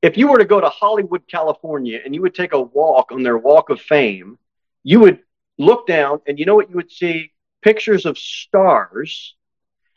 If 0.02 0.18
you 0.18 0.28
were 0.28 0.40
to 0.40 0.44
go 0.44 0.60
to 0.60 0.68
Hollywood, 0.68 1.26
California, 1.26 2.02
and 2.04 2.14
you 2.14 2.22
would 2.22 2.36
take 2.36 2.52
a 2.52 2.60
walk 2.62 3.14
on 3.14 3.24
their 3.24 3.38
walk 3.38 3.70
of 3.70 3.80
fame, 3.80 4.38
you 4.84 5.00
would 5.00 5.20
look 5.58 5.88
down 5.88 6.20
and 6.28 6.38
you 6.38 6.44
know 6.44 6.56
what 6.56 6.70
you 6.70 6.76
would 6.76 6.92
see? 6.92 7.32
Pictures 7.62 8.06
of 8.06 8.18
stars. 8.18 9.36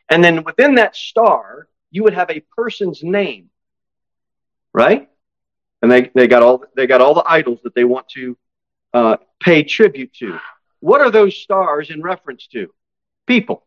And 0.08 0.22
then 0.22 0.44
within 0.44 0.76
that 0.76 0.94
star, 0.94 1.66
you 1.90 2.04
would 2.04 2.14
have 2.14 2.30
a 2.30 2.40
person's 2.56 3.02
name. 3.02 3.50
Right? 4.73 5.09
And 5.82 5.90
they, 5.90 6.11
they 6.14 6.28
got 6.28 6.42
all 6.42 6.64
they 6.76 6.87
got 6.87 7.00
all 7.00 7.14
the 7.14 7.25
idols 7.26 7.61
that 7.64 7.75
they 7.75 7.85
want 7.85 8.09
to 8.11 8.37
uh, 8.92 9.16
pay 9.40 9.62
tribute 9.62 10.12
to. 10.14 10.38
What 10.80 11.00
are 11.00 11.11
those 11.11 11.37
stars 11.37 11.90
in 11.90 12.02
reference 12.02 12.47
to? 12.49 12.73
People. 13.26 13.66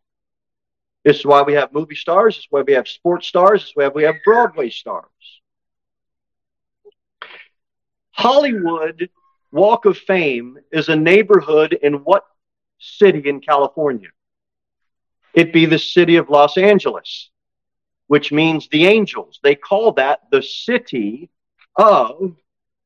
This 1.03 1.19
is 1.19 1.25
why 1.25 1.41
we 1.41 1.53
have 1.53 1.73
movie 1.73 1.95
stars. 1.95 2.35
This 2.35 2.43
is 2.43 2.47
why 2.49 2.61
we 2.61 2.73
have 2.73 2.87
sports 2.87 3.27
stars. 3.27 3.61
This 3.61 3.69
is 3.69 3.75
why 3.75 3.87
we 3.89 4.03
have 4.03 4.15
Broadway 4.23 4.69
stars. 4.69 5.09
Hollywood 8.11 9.09
Walk 9.51 9.85
of 9.85 9.97
Fame 9.97 10.57
is 10.71 10.89
a 10.89 10.95
neighborhood 10.95 11.73
in 11.73 11.95
what 11.95 12.25
city 12.79 13.27
in 13.27 13.41
California? 13.41 14.09
It 15.33 15.51
be 15.51 15.65
the 15.65 15.79
city 15.79 16.17
of 16.17 16.29
Los 16.29 16.57
Angeles, 16.57 17.29
which 18.07 18.31
means 18.31 18.67
the 18.69 18.85
angels. 18.85 19.39
They 19.43 19.55
call 19.55 19.93
that 19.93 20.21
the 20.31 20.41
city 20.41 21.29
of 21.75 22.35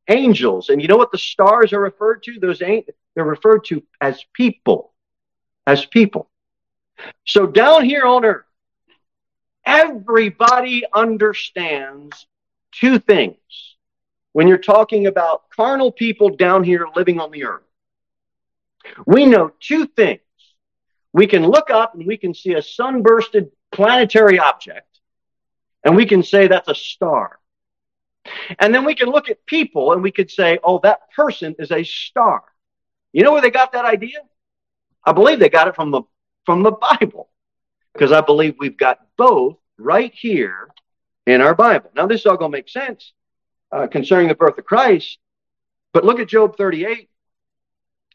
angels. 0.08 0.70
And 0.70 0.82
you 0.82 0.88
know 0.88 0.98
what 0.98 1.12
the 1.12 1.18
stars 1.18 1.74
are 1.74 1.80
referred 1.80 2.24
to? 2.24 2.40
Those 2.40 2.62
ain't 2.62 2.90
they're 3.16 3.26
referred 3.26 3.66
to 3.66 3.84
as 4.00 4.24
people. 4.34 4.94
As 5.66 5.86
people. 5.86 6.30
So 7.26 7.46
down 7.46 7.84
here 7.84 8.06
on 8.06 8.24
earth, 8.26 8.46
everybody 9.66 10.84
understands 10.94 12.26
two 12.72 13.00
things 13.00 13.38
when 14.34 14.48
you're 14.48 14.58
talking 14.58 15.08
about 15.08 15.50
carnal 15.50 15.92
people 15.92 16.30
down 16.30 16.64
here 16.64 16.88
living 16.96 17.20
on 17.20 17.32
the 17.32 17.44
earth. 17.44 17.64
We 19.06 19.26
know 19.26 19.52
two 19.60 19.88
things. 19.88 20.22
We 21.12 21.28
can 21.28 21.48
look 21.48 21.70
up 21.70 21.96
and 21.96 22.06
we 22.06 22.18
can 22.18 22.34
see 22.34 22.54
a 22.54 22.62
sunbursted 22.62 23.52
planetary 23.72 24.40
object, 24.40 24.87
and 25.88 25.96
we 25.96 26.06
can 26.06 26.22
say 26.22 26.50
that's 26.50 26.68
a 26.68 26.76
star. 26.76 27.40
And 28.60 28.76
then 28.76 28.84
we 28.84 28.94
can 28.94 29.08
look 29.08 29.30
at 29.30 29.46
people 29.46 29.94
and 29.94 30.04
we 30.04 30.12
could 30.12 30.30
say, 30.30 30.60
oh, 30.62 30.82
that 30.84 31.00
person 31.16 31.56
is 31.60 31.72
a 31.72 31.82
star. 31.86 32.44
You 33.14 33.24
know 33.24 33.32
where 33.32 33.42
they 33.42 33.52
got 33.52 33.72
that 33.72 33.86
idea? 33.86 34.20
I 35.06 35.14
believe 35.14 35.40
they 35.40 35.48
got 35.48 35.70
it 35.70 35.76
from 35.76 35.92
the 35.92 36.02
from 36.46 36.64
the 36.64 36.72
Bible. 36.72 37.30
Because 37.94 38.12
I 38.12 38.20
believe 38.20 38.56
we've 38.60 38.76
got 38.78 39.00
both 39.18 39.56
right 39.78 40.14
here 40.14 40.68
in 41.26 41.40
our 41.40 41.56
Bible. 41.56 41.90
Now, 41.96 42.06
this 42.06 42.20
is 42.20 42.26
all 42.26 42.36
going 42.36 42.52
to 42.52 42.58
make 42.58 42.68
sense 42.68 43.14
uh, 43.72 43.88
concerning 43.88 44.28
the 44.28 44.36
birth 44.36 44.58
of 44.58 44.66
Christ. 44.66 45.18
But 45.94 46.04
look 46.04 46.20
at 46.20 46.28
Job 46.28 46.58
38 46.58 47.10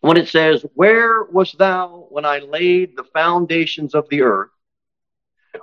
when 0.02 0.18
it 0.18 0.28
says, 0.28 0.62
Where 0.74 1.24
was 1.24 1.52
thou 1.52 2.06
when 2.10 2.26
I 2.26 2.40
laid 2.40 2.98
the 2.98 3.04
foundations 3.14 3.94
of 3.94 4.10
the 4.10 4.20
earth? 4.20 4.50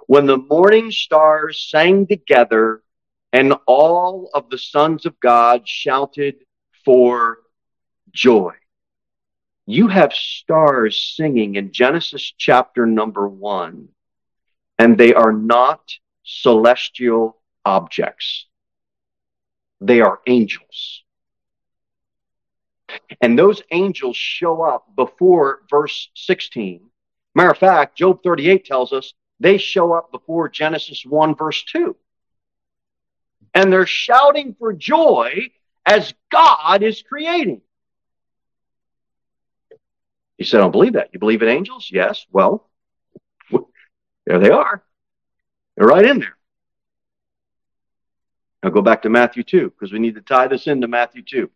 When 0.07 0.25
the 0.25 0.37
morning 0.37 0.91
stars 0.91 1.67
sang 1.69 2.07
together 2.07 2.81
and 3.33 3.53
all 3.67 4.29
of 4.33 4.49
the 4.49 4.57
sons 4.57 5.05
of 5.05 5.19
God 5.19 5.67
shouted 5.67 6.35
for 6.83 7.39
joy 8.11 8.53
you 9.69 9.87
have 9.87 10.13
stars 10.13 11.13
singing 11.15 11.53
in 11.53 11.71
Genesis 11.71 12.33
chapter 12.35 12.87
number 12.87 13.29
one, 13.29 13.89
and 14.79 14.97
they 14.97 15.13
are 15.13 15.31
not 15.31 15.93
celestial 16.23 17.37
objects. 17.63 18.47
They 19.79 20.01
are 20.01 20.21
angels. 20.25 21.03
And 23.21 23.37
those 23.37 23.61
angels 23.69 24.17
show 24.17 24.63
up 24.63 24.87
before 24.95 25.61
verse 25.69 26.09
16. 26.15 26.89
Matter 27.35 27.51
of 27.51 27.57
fact, 27.59 27.95
Job 27.95 28.23
38 28.23 28.65
tells 28.65 28.91
us 28.91 29.13
they 29.39 29.57
show 29.57 29.93
up 29.93 30.11
before 30.11 30.49
Genesis 30.49 31.05
1, 31.05 31.35
verse 31.35 31.63
2. 31.63 31.95
And 33.53 33.71
they're 33.71 33.85
shouting 33.85 34.55
for 34.59 34.73
joy 34.73 35.49
as 35.85 36.13
God 36.31 36.83
is 36.83 37.01
creating. 37.01 37.61
He 40.37 40.43
said, 40.45 40.59
I 40.59 40.61
don't 40.61 40.71
believe 40.71 40.93
that. 40.93 41.09
You 41.11 41.19
believe 41.19 41.41
in 41.41 41.49
angels? 41.49 41.89
Yes. 41.91 42.25
Well, 42.31 42.69
there 44.25 44.39
they 44.39 44.51
are. 44.51 44.83
They're 45.75 45.87
right 45.87 46.05
in 46.05 46.19
there. 46.19 46.37
Now 48.63 48.69
go 48.69 48.81
back 48.81 49.01
to 49.03 49.09
Matthew 49.09 49.43
2 49.43 49.69
because 49.71 49.91
we 49.91 49.99
need 49.99 50.15
to 50.15 50.21
tie 50.21 50.47
this 50.47 50.67
into 50.67 50.87
Matthew 50.87 51.23
2. 51.23 51.49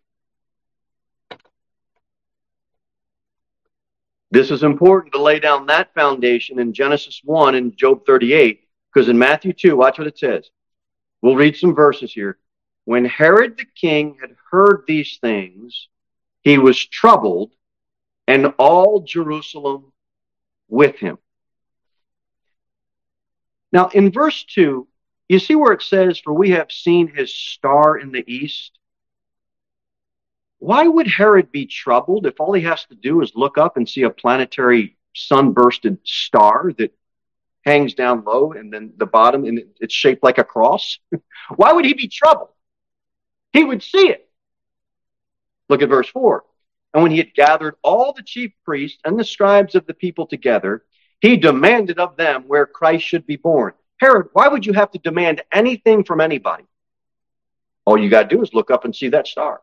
This 4.33 4.49
is 4.49 4.63
important 4.63 5.13
to 5.13 5.21
lay 5.21 5.39
down 5.39 5.67
that 5.67 5.93
foundation 5.93 6.57
in 6.57 6.73
Genesis 6.73 7.21
1 7.23 7.53
and 7.53 7.77
Job 7.77 8.03
38 8.07 8.61
Because 8.91 9.07
in 9.07 9.19
Matthew 9.19 9.53
2, 9.53 9.77
watch 9.77 9.99
what 9.99 10.07
it 10.07 10.17
says. 10.17 10.49
We'll 11.21 11.35
read 11.35 11.55
some 11.55 11.75
verses 11.75 12.11
here. 12.11 12.39
When 12.85 13.05
Herod 13.05 13.57
the 13.57 13.67
king 13.79 14.17
had 14.19 14.35
heard 14.49 14.85
these 14.87 15.19
things, 15.21 15.87
he 16.41 16.57
was 16.57 16.83
troubled, 16.83 17.51
and 18.27 18.55
all 18.57 19.01
Jerusalem 19.01 19.93
with 20.67 20.95
him. 20.95 21.19
Now, 23.71 23.89
in 23.89 24.11
verse 24.11 24.43
2, 24.45 24.87
you 25.29 25.37
see 25.37 25.53
where 25.53 25.73
it 25.73 25.83
says, 25.83 26.17
For 26.17 26.33
we 26.33 26.49
have 26.49 26.71
seen 26.71 27.07
his 27.07 27.31
star 27.31 27.99
in 27.99 28.11
the 28.11 28.23
east? 28.25 28.79
Why 30.63 30.87
would 30.87 31.07
Herod 31.07 31.51
be 31.51 31.65
troubled 31.65 32.25
if 32.25 32.39
all 32.39 32.53
he 32.53 32.61
has 32.61 32.85
to 32.85 32.95
do 32.95 33.19
is 33.19 33.33
look 33.35 33.57
up 33.57 33.75
and 33.75 33.87
see 33.87 34.03
a 34.03 34.09
planetary 34.09 34.95
sunbursted 35.13 35.97
star 36.05 36.71
that 36.77 36.97
hangs 37.65 37.95
down 37.95 38.23
low 38.23 38.53
and 38.53 38.71
then 38.71 38.93
the 38.95 39.05
bottom 39.05 39.43
and 39.43 39.61
it's 39.81 39.93
shaped 39.93 40.23
like 40.23 40.37
a 40.37 40.43
cross? 40.45 40.99
Why 41.57 41.73
would 41.73 41.83
he 41.83 41.93
be 41.93 42.07
troubled? 42.07 42.51
He 43.51 43.65
would 43.65 43.83
see 43.83 44.07
it. 44.07 44.29
Look 45.67 45.81
at 45.81 45.89
verse 45.89 46.07
4. 46.07 46.45
And 46.93 47.03
when 47.03 47.11
he 47.11 47.17
had 47.17 47.33
gathered 47.33 47.75
all 47.81 48.13
the 48.13 48.23
chief 48.23 48.53
priests 48.63 48.99
and 49.03 49.19
the 49.19 49.25
scribes 49.25 49.75
of 49.75 49.85
the 49.85 49.93
people 49.93 50.27
together, 50.27 50.85
he 51.19 51.35
demanded 51.35 51.99
of 51.99 52.15
them 52.15 52.45
where 52.47 52.65
Christ 52.65 53.03
should 53.03 53.27
be 53.27 53.35
born. 53.35 53.73
Herod, 53.97 54.27
why 54.31 54.47
would 54.47 54.65
you 54.65 54.71
have 54.71 54.91
to 54.91 54.99
demand 54.99 55.43
anything 55.51 56.05
from 56.05 56.21
anybody? 56.21 56.63
All 57.83 57.97
you 57.97 58.09
got 58.09 58.29
to 58.29 58.35
do 58.37 58.41
is 58.41 58.53
look 58.53 58.71
up 58.71 58.85
and 58.85 58.95
see 58.95 59.09
that 59.09 59.27
star. 59.27 59.59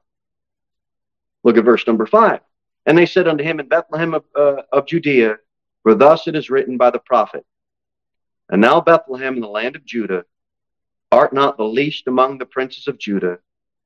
Look 1.45 1.57
at 1.57 1.65
verse 1.65 1.87
number 1.87 2.07
five. 2.07 2.41
And 2.87 2.97
they 2.97 3.07
said 3.07 3.29
unto 3.29 3.45
him 3.45 3.61
in 3.61 3.69
Bethlehem 3.69 4.15
of, 4.15 4.25
uh, 4.35 4.63
of 4.73 4.87
Judea, 4.87 5.39
for 5.83 5.95
thus 5.95 6.27
it 6.27 6.35
is 6.35 6.51
written 6.51 6.77
by 6.77 6.91
the 6.91 6.99
prophet. 6.99 7.45
And 8.49 8.61
now 8.61 8.81
Bethlehem 8.81 9.35
in 9.35 9.41
the 9.41 9.49
land 9.49 9.77
of 9.77 9.85
Judah, 9.85 10.25
art 11.13 11.33
not 11.33 11.57
the 11.57 11.65
least 11.65 12.07
among 12.07 12.39
the 12.39 12.47
princes 12.47 12.89
of 12.89 12.99
Judah, 12.99 13.39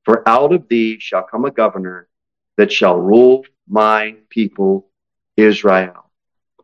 for 0.04 0.28
out 0.28 0.52
of 0.52 0.68
thee 0.68 0.98
shall 1.00 1.22
come 1.22 1.44
a 1.44 1.50
governor 1.50 2.08
that 2.56 2.72
shall 2.72 2.98
rule 2.98 3.44
my 3.68 4.16
people 4.30 4.88
Israel. 5.36 6.10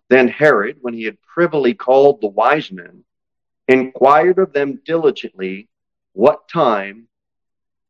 Then 0.08 0.28
Herod, 0.28 0.78
when 0.80 0.94
he 0.94 1.04
had 1.04 1.20
privily 1.22 1.74
called 1.74 2.20
the 2.20 2.28
wise 2.28 2.70
men, 2.70 3.04
inquired 3.68 4.38
of 4.38 4.52
them 4.52 4.80
diligently 4.84 5.68
what 6.12 6.48
time 6.48 7.08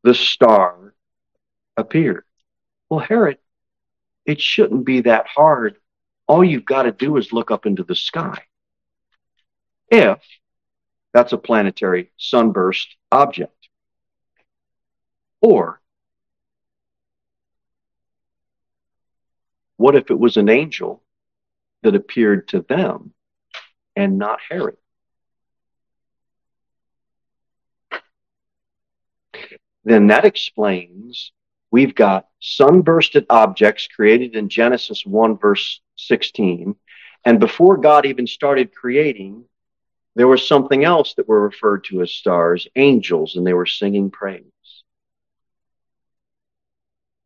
the 0.02 0.14
star 0.14 0.95
appeared. 1.76 2.25
Well, 2.90 3.00
Herod, 3.00 3.38
it 4.26 4.40
shouldn't 4.40 4.85
be 4.85 5.02
that 5.02 5.26
hard. 5.28 5.76
All 6.26 6.44
you've 6.44 6.64
got 6.64 6.82
to 6.82 6.92
do 6.92 7.16
is 7.16 7.32
look 7.32 7.50
up 7.50 7.64
into 7.64 7.85
the 7.85 7.94
sky. 7.94 8.42
If 9.88 10.18
that's 11.12 11.32
a 11.32 11.38
planetary 11.38 12.12
sunburst 12.16 12.97
object. 13.11 13.68
Or 15.40 15.80
what 19.76 19.97
if 19.97 20.11
it 20.11 20.18
was 20.18 20.37
an 20.37 20.49
angel 20.49 21.02
that 21.82 21.94
appeared 21.94 22.49
to 22.49 22.61
them 22.68 23.14
and 23.97 24.18
not 24.18 24.40
Herod? 24.49 24.76
Then 29.85 30.09
that 30.09 30.25
explains 30.26 31.32
we've 31.71 31.95
got 31.95 32.29
sunbursted 32.43 33.27
objects 33.31 33.87
created 33.87 34.35
in 34.35 34.49
Genesis 34.49 35.05
1, 35.05 35.39
verse 35.39 35.81
16. 35.97 36.75
And 37.25 37.39
before 37.41 37.77
God 37.77 38.07
even 38.07 38.27
started 38.27 38.75
creating, 38.75 39.45
there 40.17 40.29
was 40.29 40.47
something 40.47 40.85
else 40.85 41.15
that 41.15 41.29
were 41.29 41.43
referred 41.43 41.85
to 41.85 42.03
as 42.03 42.12
stars, 42.12 42.67
angels, 42.77 43.37
and 43.37 43.47
they 43.47 43.55
were 43.55 43.67
singing 43.67 44.11
praise. 44.11 44.45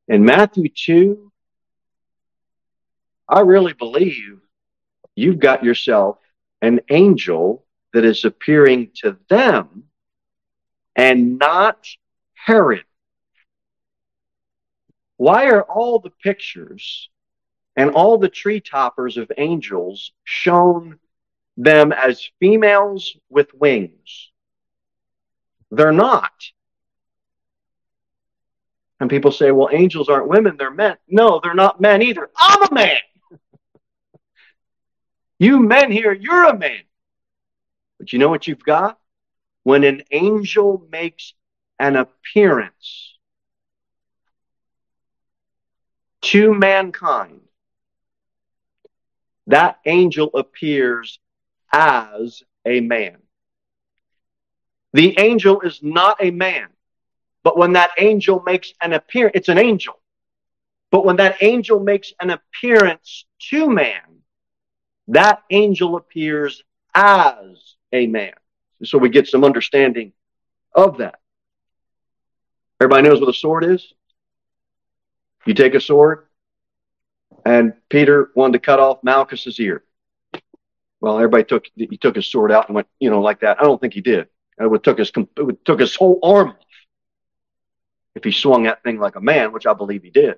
In 0.09 0.25
Matthew 0.25 0.69
2, 0.69 1.33
I 3.29 3.41
really 3.41 3.73
believe 3.73 4.39
you've 5.17 5.39
got 5.39 5.65
yourself 5.65 6.19
an 6.61 6.81
angel 6.91 7.65
that 7.95 8.05
is 8.05 8.25
appearing 8.25 8.91
to 8.97 9.17
them 9.31 9.85
and 10.95 11.39
not 11.39 11.87
Herod. 12.35 12.85
Why 15.25 15.47
are 15.47 15.63
all 15.63 16.01
the 16.01 16.11
pictures 16.11 17.09
and 17.77 17.93
all 17.93 18.19
the 18.19 18.29
tree 18.29 18.61
toppers 18.61 19.17
of 19.17 19.33
angels 19.39 20.13
shown 20.25 20.99
them 21.57 21.93
as 21.93 22.29
females 22.41 23.17
with 23.31 23.55
wings? 23.55 24.31
They're 25.71 25.93
not. 25.93 26.35
And 29.01 29.09
people 29.09 29.33
say, 29.33 29.51
well, 29.51 29.71
angels 29.73 30.11
aren't 30.11 30.29
women, 30.29 30.59
they're 30.59 30.71
men. 30.71 30.99
No, 31.09 31.41
they're 31.43 31.55
not 31.55 31.81
men 31.81 32.03
either. 32.03 32.29
I'm 32.37 32.63
a 32.65 32.75
man. 32.75 33.01
you 35.39 35.59
men 35.59 35.91
here, 35.91 36.13
you're 36.13 36.51
a 36.51 36.59
man. 36.59 36.83
But 37.99 38.13
you 38.13 38.19
know 38.19 38.29
what 38.29 38.47
you've 38.47 38.63
got? 38.63 38.99
When 39.63 39.85
an 39.85 40.03
angel 40.11 40.87
makes 40.93 41.33
an 41.79 41.97
appearance 41.97 43.14
to 46.25 46.55
mankind, 46.55 47.41
that 49.47 49.79
angel 49.85 50.31
appears 50.35 51.19
as 51.73 52.43
a 52.65 52.81
man. 52.81 53.19
The 54.95 55.19
angel 55.19 55.61
is 55.61 55.81
not 55.83 56.17
a 56.23 56.31
man. 56.31 56.69
But 57.43 57.59
when 57.59 57.75
that 57.75 57.91
angel 57.99 58.43
makes 58.47 58.73
an 58.81 58.95
appearance, 58.95 59.33
it's 59.35 59.49
an 59.49 59.59
angel. 59.59 60.01
But 60.91 61.05
when 61.05 61.17
that 61.17 61.43
angel 61.43 61.79
makes 61.79 62.13
an 62.21 62.31
appearance 62.31 63.27
to 63.51 63.69
man, 63.69 64.23
that 65.09 65.43
angel 65.51 65.97
appears 65.97 66.63
as 66.95 67.75
a 67.93 68.07
man. 68.07 68.33
So 68.85 68.97
we 68.97 69.11
get 69.11 69.27
some 69.27 69.45
understanding 69.45 70.13
of 70.75 70.99
that. 70.99 71.21
Everybody 72.81 73.09
knows 73.09 73.21
what 73.21 73.29
a 73.29 73.35
sword 73.35 73.65
is? 73.65 73.93
You 75.47 75.55
take 75.55 75.75
a 75.75 75.81
sword, 75.81 76.27
and 77.45 77.75
Peter 77.91 78.31
wanted 78.35 78.55
to 78.55 78.59
cut 78.61 78.81
off 78.81 79.03
Malchus's 79.03 79.61
ear. 79.61 79.85
Well, 81.01 81.17
everybody 81.17 81.45
took 81.45 81.67
he 81.77 81.99
took 81.99 82.17
his 82.17 82.27
sword 82.27 82.51
out 82.51 82.69
and 82.69 82.75
went, 82.75 82.89
you 82.99 83.11
know, 83.11 83.21
like 83.21 83.41
that. 83.41 83.61
I 83.61 83.65
don't 83.65 83.81
think 83.81 83.93
he 83.93 84.01
did. 84.01 84.29
It 84.59 84.71
would 84.71 84.83
took 84.83 84.99
his 84.99 85.13
it 85.37 85.43
would 85.43 85.65
took 85.65 85.81
his 85.81 85.95
whole 85.95 86.19
arm 86.23 86.51
off 86.51 86.57
if 88.15 88.25
he 88.25 88.31
swung 88.31 88.63
that 88.63 88.83
thing 88.83 88.99
like 88.99 89.17
a 89.17 89.21
man, 89.21 89.53
which 89.53 89.67
I 89.67 89.75
believe 89.75 90.03
he 90.03 90.11
did. 90.11 90.37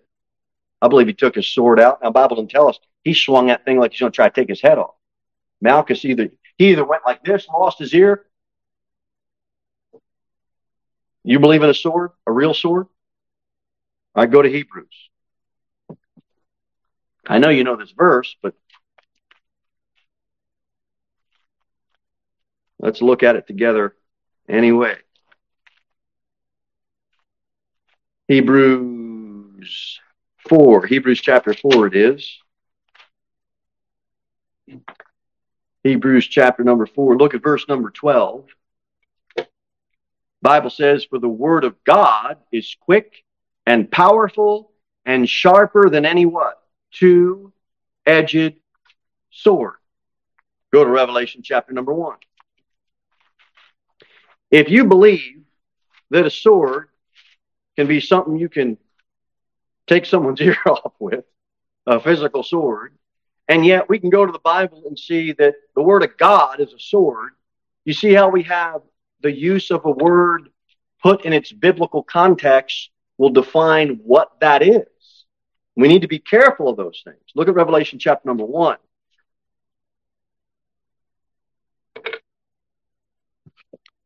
I 0.83 0.89
believe 0.89 1.07
he 1.07 1.15
took 1.15 1.35
his 1.35 1.49
sword 1.49 1.81
out. 1.81 2.03
Now, 2.03 2.11
Bible 2.11 2.37
doesn't 2.37 2.51
tell 2.51 2.69
us 2.69 2.79
he 3.05 3.15
swung 3.15 3.47
that 3.47 3.65
thing 3.65 3.79
like 3.79 3.93
he's 3.93 4.01
going 4.01 4.13
to 4.13 4.17
try 4.17 4.29
to 4.29 4.35
take 4.35 4.49
his 4.49 4.61
head 4.61 4.79
off. 4.79 4.95
Malchus 5.61 6.05
either 6.05 6.31
he 6.59 6.71
either 6.71 6.85
went 6.85 7.05
like 7.05 7.23
this, 7.25 7.47
lost 7.49 7.79
his 7.79 7.95
ear. 7.95 8.27
You 11.23 11.39
believe 11.39 11.63
in 11.63 11.71
a 11.71 11.75
sword, 11.75 12.11
a 12.27 12.33
real 12.33 12.55
sword? 12.55 12.87
I 14.17 14.25
go 14.25 14.41
to 14.41 14.49
Hebrews. 14.49 15.11
I 17.27 17.39
know 17.39 17.51
you 17.51 17.65
know 17.65 17.77
this 17.77 17.91
verse, 17.91 18.35
but 18.43 18.55
let's 22.79 23.03
look 23.03 23.23
at 23.23 23.37
it 23.37 23.47
together 23.47 23.95
anyway. 24.49 24.97
Hebrews 28.27 30.01
4. 30.49 30.87
Hebrews 30.87 31.21
chapter 31.21 31.53
4 31.53 31.89
it 31.89 31.97
is. 31.97 32.39
Hebrews 35.85 36.27
chapter 36.27 36.65
number 36.65 36.87
4. 36.87 37.19
Look 37.19 37.35
at 37.35 37.43
verse 37.43 37.69
number 37.69 37.91
12. 37.91 38.47
Bible 40.41 40.71
says, 40.71 41.05
For 41.05 41.19
the 41.19 41.29
word 41.29 41.65
of 41.65 41.77
God 41.85 42.39
is 42.51 42.77
quick 42.81 43.26
and 43.67 43.91
powerful 43.91 44.73
and 45.05 45.29
sharper 45.29 45.91
than 45.91 46.07
any 46.07 46.27
what? 46.27 46.63
Two-edged 46.93 48.55
sword. 49.31 49.75
Go 50.73 50.85
to 50.85 50.91
Revelation 50.91 51.43
chapter 51.43 51.73
number 51.73 51.93
1. 51.93 52.17
If 54.51 54.69
you 54.71 54.85
believe 54.85 55.43
that 56.11 56.27
a 56.27 56.31
sword 56.31 56.89
can 57.77 57.87
be 57.87 58.01
something 58.01 58.37
you 58.37 58.49
can 58.49 58.79
take 59.87 60.07
someone's 60.07 60.41
ear 60.43 60.57
off 60.67 60.93
with, 60.99 61.25
a 61.87 62.01
physical 62.01 62.43
sword. 62.43 62.97
And 63.49 63.65
yet 63.65 63.89
we 63.89 63.99
can 64.01 64.11
go 64.11 64.27
to 64.27 64.33
the 64.33 64.41
Bible 64.41 64.83
and 64.87 64.99
see 64.99 65.33
that 65.33 65.55
the 65.75 65.83
Word 65.83 66.03
of 66.03 66.17
God 66.17 66.61
is 66.61 66.73
a 66.73 66.81
sword. 66.81 67.33
You 67.85 67.93
see 67.93 68.13
how 68.13 68.29
we 68.29 68.43
have 68.43 68.81
the 69.21 69.31
use 69.31 69.71
of 69.71 69.85
a 69.85 69.91
word 69.91 70.49
put 71.03 71.25
in 71.25 71.33
its 71.33 71.53
biblical 71.53 72.03
context 72.03 72.91
will 73.19 73.31
define 73.31 74.01
what 74.05 74.33
that 74.41 74.63
is. 74.63 74.87
We 75.75 75.89
need 75.89 76.03
to 76.03 76.09
be 76.09 76.19
careful 76.19 76.69
of 76.69 76.77
those 76.77 77.03
things. 77.05 77.21
Look 77.35 77.49
at 77.49 77.55
Revelation 77.55 77.99
chapter 77.99 78.29
number 78.29 78.45
one. 78.45 78.79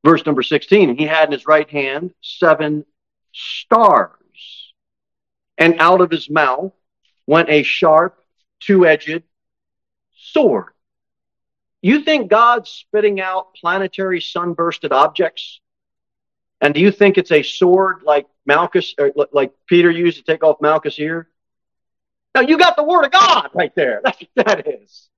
Verse 0.04 0.24
number 0.24 0.42
16, 0.42 0.96
he 0.96 1.04
had 1.04 1.28
in 1.28 1.32
his 1.32 1.46
right 1.46 1.68
hand 1.68 2.14
seven 2.22 2.84
stars. 3.32 4.72
And 5.58 5.76
out 5.78 6.00
of 6.00 6.10
his 6.10 6.30
mouth 6.30 6.72
went 7.26 7.50
a 7.50 7.62
sharp, 7.62 8.18
two-edged 8.60 9.22
sword. 10.16 10.72
You 11.82 12.00
think 12.02 12.30
God's 12.30 12.70
spitting 12.70 13.20
out 13.20 13.54
planetary 13.54 14.20
sunbursted 14.20 14.92
objects? 14.92 15.60
And 16.60 16.74
do 16.74 16.80
you 16.80 16.90
think 16.90 17.16
it's 17.16 17.32
a 17.32 17.42
sword 17.42 18.02
like 18.02 18.26
Malchus, 18.50 18.96
like 19.30 19.52
Peter 19.68 19.92
used 19.92 20.16
to 20.16 20.24
take 20.24 20.42
off 20.42 20.60
Malchus' 20.60 20.98
ear? 20.98 21.28
Now 22.34 22.40
you 22.40 22.58
got 22.58 22.74
the 22.74 22.82
word 22.82 23.04
of 23.04 23.12
God 23.12 23.50
right 23.54 23.72
there. 23.76 24.00
That's 24.04 24.20
what 24.34 24.46
that 24.46 24.66
is. 24.66 25.08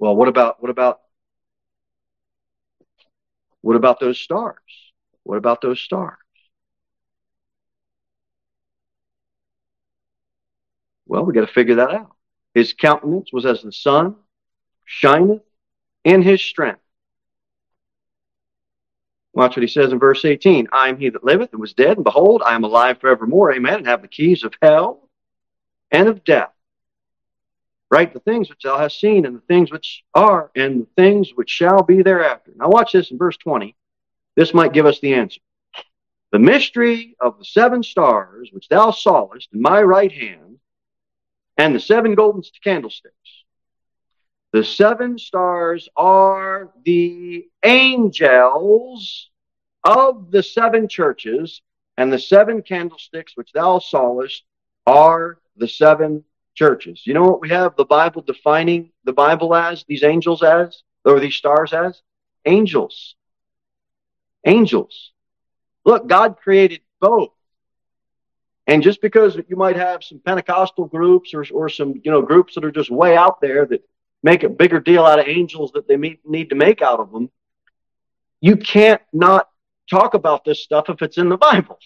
Well, 0.00 0.16
what 0.16 0.26
about 0.26 0.60
what 0.60 0.70
about 0.70 1.00
what 3.60 3.76
about 3.76 4.00
those 4.00 4.18
stars? 4.18 4.56
What 5.22 5.36
about 5.36 5.60
those 5.60 5.80
stars? 5.80 6.16
Well, 11.06 11.24
we 11.24 11.32
got 11.32 11.46
to 11.46 11.52
figure 11.52 11.76
that 11.76 11.92
out. 11.92 12.16
His 12.52 12.72
countenance 12.72 13.32
was 13.32 13.46
as 13.46 13.62
the 13.62 13.70
sun 13.70 14.16
shineth 14.86 15.42
in 16.02 16.22
his 16.22 16.42
strength. 16.42 16.80
Watch 19.32 19.56
what 19.56 19.62
he 19.62 19.68
says 19.68 19.92
in 19.92 19.98
verse 19.98 20.24
18. 20.24 20.68
I 20.72 20.88
am 20.88 20.98
he 20.98 21.08
that 21.08 21.24
liveth 21.24 21.52
and 21.52 21.60
was 21.60 21.72
dead, 21.72 21.96
and 21.96 22.04
behold, 22.04 22.42
I 22.44 22.54
am 22.54 22.64
alive 22.64 22.98
forevermore. 23.00 23.52
Amen. 23.52 23.74
And 23.74 23.86
have 23.86 24.02
the 24.02 24.08
keys 24.08 24.42
of 24.42 24.54
hell 24.60 25.08
and 25.90 26.08
of 26.08 26.24
death. 26.24 26.52
Right? 27.90 28.12
The 28.12 28.20
things 28.20 28.48
which 28.48 28.62
thou 28.62 28.78
hast 28.78 29.00
seen, 29.00 29.26
and 29.26 29.36
the 29.36 29.42
things 29.42 29.70
which 29.70 30.04
are, 30.14 30.50
and 30.54 30.82
the 30.82 30.88
things 30.96 31.30
which 31.34 31.50
shall 31.50 31.82
be 31.82 32.02
thereafter. 32.02 32.52
Now, 32.56 32.68
watch 32.68 32.92
this 32.92 33.10
in 33.10 33.18
verse 33.18 33.36
20. 33.36 33.74
This 34.36 34.54
might 34.54 34.72
give 34.72 34.86
us 34.86 35.00
the 35.00 35.14
answer. 35.14 35.40
The 36.32 36.38
mystery 36.38 37.16
of 37.20 37.38
the 37.38 37.44
seven 37.44 37.82
stars 37.82 38.50
which 38.52 38.68
thou 38.68 38.92
sawest 38.92 39.48
in 39.52 39.60
my 39.60 39.82
right 39.82 40.12
hand, 40.12 40.58
and 41.56 41.74
the 41.74 41.80
seven 41.80 42.14
golden 42.14 42.42
candlesticks. 42.62 43.39
The 44.52 44.64
seven 44.64 45.18
stars 45.18 45.88
are 45.96 46.70
the 46.84 47.48
angels 47.64 49.30
of 49.84 50.30
the 50.30 50.42
seven 50.42 50.88
churches, 50.88 51.62
and 51.96 52.12
the 52.12 52.18
seven 52.18 52.62
candlesticks 52.62 53.36
which 53.36 53.52
thou 53.52 53.78
sawest 53.78 54.42
are 54.86 55.38
the 55.56 55.68
seven 55.68 56.24
churches. 56.54 57.06
You 57.06 57.14
know 57.14 57.22
what 57.22 57.40
we 57.40 57.50
have 57.50 57.76
the 57.76 57.84
Bible 57.84 58.22
defining 58.22 58.90
the 59.04 59.12
Bible 59.12 59.54
as, 59.54 59.84
these 59.86 60.02
angels 60.02 60.42
as, 60.42 60.82
or 61.04 61.20
these 61.20 61.36
stars 61.36 61.72
as? 61.72 62.02
Angels. 62.44 63.14
Angels. 64.44 65.12
Look, 65.84 66.08
God 66.08 66.36
created 66.38 66.80
both. 67.00 67.30
And 68.66 68.82
just 68.82 69.00
because 69.00 69.36
you 69.48 69.56
might 69.56 69.76
have 69.76 70.04
some 70.04 70.20
Pentecostal 70.20 70.86
groups 70.86 71.34
or, 71.34 71.44
or 71.52 71.68
some, 71.68 72.00
you 72.04 72.10
know, 72.10 72.22
groups 72.22 72.54
that 72.54 72.64
are 72.64 72.70
just 72.70 72.90
way 72.90 73.16
out 73.16 73.40
there 73.40 73.66
that 73.66 73.82
make 74.22 74.42
a 74.42 74.48
bigger 74.48 74.80
deal 74.80 75.04
out 75.04 75.18
of 75.18 75.28
angels 75.28 75.72
that 75.72 75.88
they 75.88 75.96
need 75.96 76.50
to 76.50 76.54
make 76.54 76.82
out 76.82 77.00
of 77.00 77.12
them, 77.12 77.30
you 78.40 78.56
can't 78.56 79.02
not 79.12 79.48
talk 79.88 80.14
about 80.14 80.44
this 80.44 80.62
stuff 80.62 80.88
if 80.88 81.02
it's 81.02 81.18
in 81.18 81.28
the 81.28 81.36
Bible. 81.36 81.78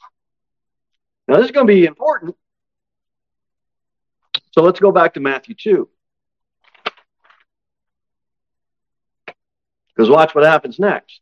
Now, 1.27 1.37
this 1.37 1.47
is 1.47 1.53
going 1.53 1.67
to 1.67 1.73
be 1.73 1.87
important 1.87 2.37
so 4.55 4.63
let's 4.63 4.79
go 4.79 4.93
back 4.93 5.15
to 5.15 5.21
Matthew 5.21 5.57
2. 5.57 5.89
Because 9.89 10.09
watch 10.09 10.33
what 10.33 10.45
happens 10.45 10.79
next. 10.79 11.21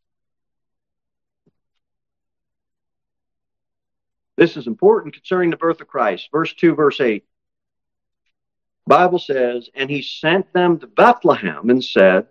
This 4.36 4.58
is 4.58 4.66
important 4.66 5.14
concerning 5.14 5.48
the 5.48 5.56
birth 5.56 5.80
of 5.80 5.88
Christ. 5.88 6.28
Verse 6.30 6.52
2, 6.52 6.74
verse 6.74 7.00
8. 7.00 7.24
Bible 8.86 9.18
says, 9.18 9.68
And 9.74 9.88
he 9.88 10.02
sent 10.02 10.52
them 10.52 10.78
to 10.78 10.86
Bethlehem 10.86 11.70
and 11.70 11.84
said, 11.84 12.26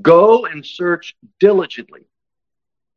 Go 0.00 0.46
and 0.46 0.64
search 0.64 1.14
diligently. 1.40 2.02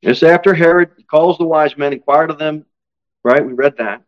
This 0.01 0.23
after 0.23 0.53
Herod 0.53 0.91
calls 1.09 1.37
the 1.37 1.45
wise 1.45 1.77
men, 1.77 1.93
inquired 1.93 2.29
of 2.29 2.37
them, 2.37 2.65
right? 3.23 3.45
We 3.45 3.53
read 3.53 3.77
that. 3.77 4.03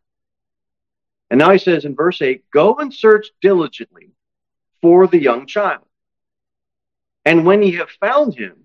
And 1.30 1.40
now 1.40 1.52
he 1.52 1.58
says 1.58 1.86
in 1.86 1.96
verse 1.96 2.22
8, 2.22 2.50
Go 2.52 2.76
and 2.76 2.94
search 2.94 3.28
diligently 3.42 4.12
for 4.82 5.08
the 5.08 5.22
young 5.22 5.48
child. 5.48 5.84
And 7.26 7.46
when 7.46 7.62
ye 7.62 7.74
have 7.74 7.90
found 7.90 8.36
him, 8.36 8.56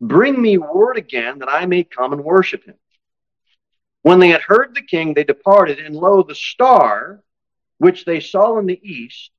bring 0.00 0.40
me 0.40 0.58
word 0.58 0.98
again 0.98 1.38
that 1.38 1.48
I 1.48 1.64
may 1.66 1.84
come 1.84 2.12
and 2.12 2.22
worship 2.22 2.64
him. 2.64 2.74
When 4.02 4.18
they 4.18 4.28
had 4.28 4.42
heard 4.42 4.74
the 4.74 4.82
king, 4.82 5.14
they 5.14 5.24
departed, 5.24 5.78
and 5.78 5.94
lo, 5.94 6.22
the 6.22 6.34
star 6.34 7.22
which 7.78 8.04
they 8.04 8.20
saw 8.20 8.58
in 8.58 8.66
the 8.66 8.80
east 8.82 9.30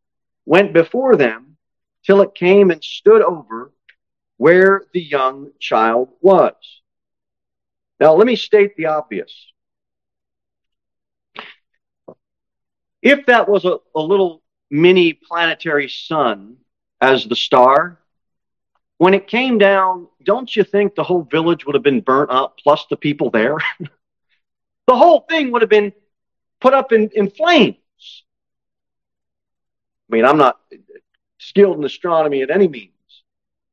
went 0.46 0.74
before 0.74 1.16
them 1.16 1.58
till 2.06 2.22
it 2.22 2.36
came 2.36 2.72
and 2.72 2.84
stood 2.84 3.22
over 3.22 3.72
where 4.38 4.84
the 4.94 5.02
young 5.02 5.52
child 5.60 6.10
was. 6.22 6.54
Now, 8.00 8.14
let 8.14 8.28
me 8.28 8.36
state 8.36 8.76
the 8.78 8.86
obvious. 8.86 9.34
if 13.02 13.26
that 13.28 13.48
was 13.48 13.66
a, 13.66 13.78
a 13.96 14.02
little 14.02 14.42
mini 14.70 15.14
planetary 15.14 15.88
sun 15.88 16.58
as 17.00 17.26
the 17.26 17.36
star, 17.36 18.00
when 18.98 19.14
it 19.14 19.28
came 19.28 19.58
down, 19.58 20.08
don't 20.24 20.54
you 20.54 20.64
think 20.64 20.96
the 20.96 21.04
whole 21.04 21.22
village 21.22 21.66
would 21.66 21.76
have 21.76 21.84
been 21.84 22.02
burnt 22.02 22.32
up, 22.32 22.58
plus 22.62 22.86
the 22.90 22.98
people 22.98 23.30
there? 23.30 23.58
the 24.88 24.96
whole 24.96 25.22
thing 25.30 25.52
would 25.52 25.62
have 25.62 25.70
been 25.70 25.94
put 26.60 26.74
up 26.74 26.92
in, 26.92 27.10
in 27.14 27.30
flames. 27.30 27.78
I 30.10 30.16
mean, 30.16 30.26
I'm 30.26 30.38
not 30.38 30.60
skilled 31.40 31.78
in 31.78 31.84
astronomy 31.84 32.42
at 32.42 32.50
any 32.50 32.68
means, 32.68 32.92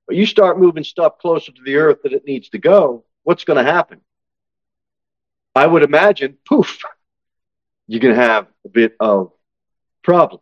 but 0.06 0.16
you 0.16 0.26
start 0.26 0.58
moving 0.58 0.84
stuff 0.84 1.18
closer 1.18 1.52
to 1.52 1.62
the 1.64 1.76
Earth 1.76 1.98
that 2.02 2.12
it 2.12 2.24
needs 2.26 2.48
to 2.50 2.58
go, 2.58 3.04
what's 3.22 3.44
going 3.44 3.64
to 3.64 3.70
happen? 3.70 4.00
I 5.54 5.66
would 5.66 5.82
imagine, 5.82 6.36
poof, 6.46 6.82
you're 7.86 8.00
going 8.00 8.14
to 8.14 8.20
have 8.20 8.48
a 8.64 8.68
bit 8.68 8.96
of 9.00 9.32
problem. 10.02 10.40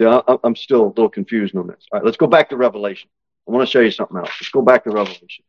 I, 0.00 0.38
I'm 0.44 0.56
still 0.56 0.86
a 0.86 0.88
little 0.88 1.10
confused 1.10 1.54
on 1.54 1.66
this. 1.66 1.86
All 1.92 1.98
right, 1.98 2.04
let's 2.04 2.16
go 2.16 2.26
back 2.26 2.48
to 2.50 2.56
Revelation. 2.56 3.10
I 3.46 3.52
want 3.52 3.68
to 3.68 3.70
show 3.70 3.80
you 3.80 3.90
something 3.90 4.16
else. 4.16 4.30
Let's 4.40 4.50
go 4.50 4.62
back 4.62 4.84
to 4.84 4.90
Revelation. 4.90 5.44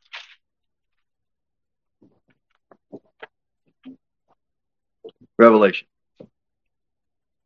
Revelation. 5.38 5.88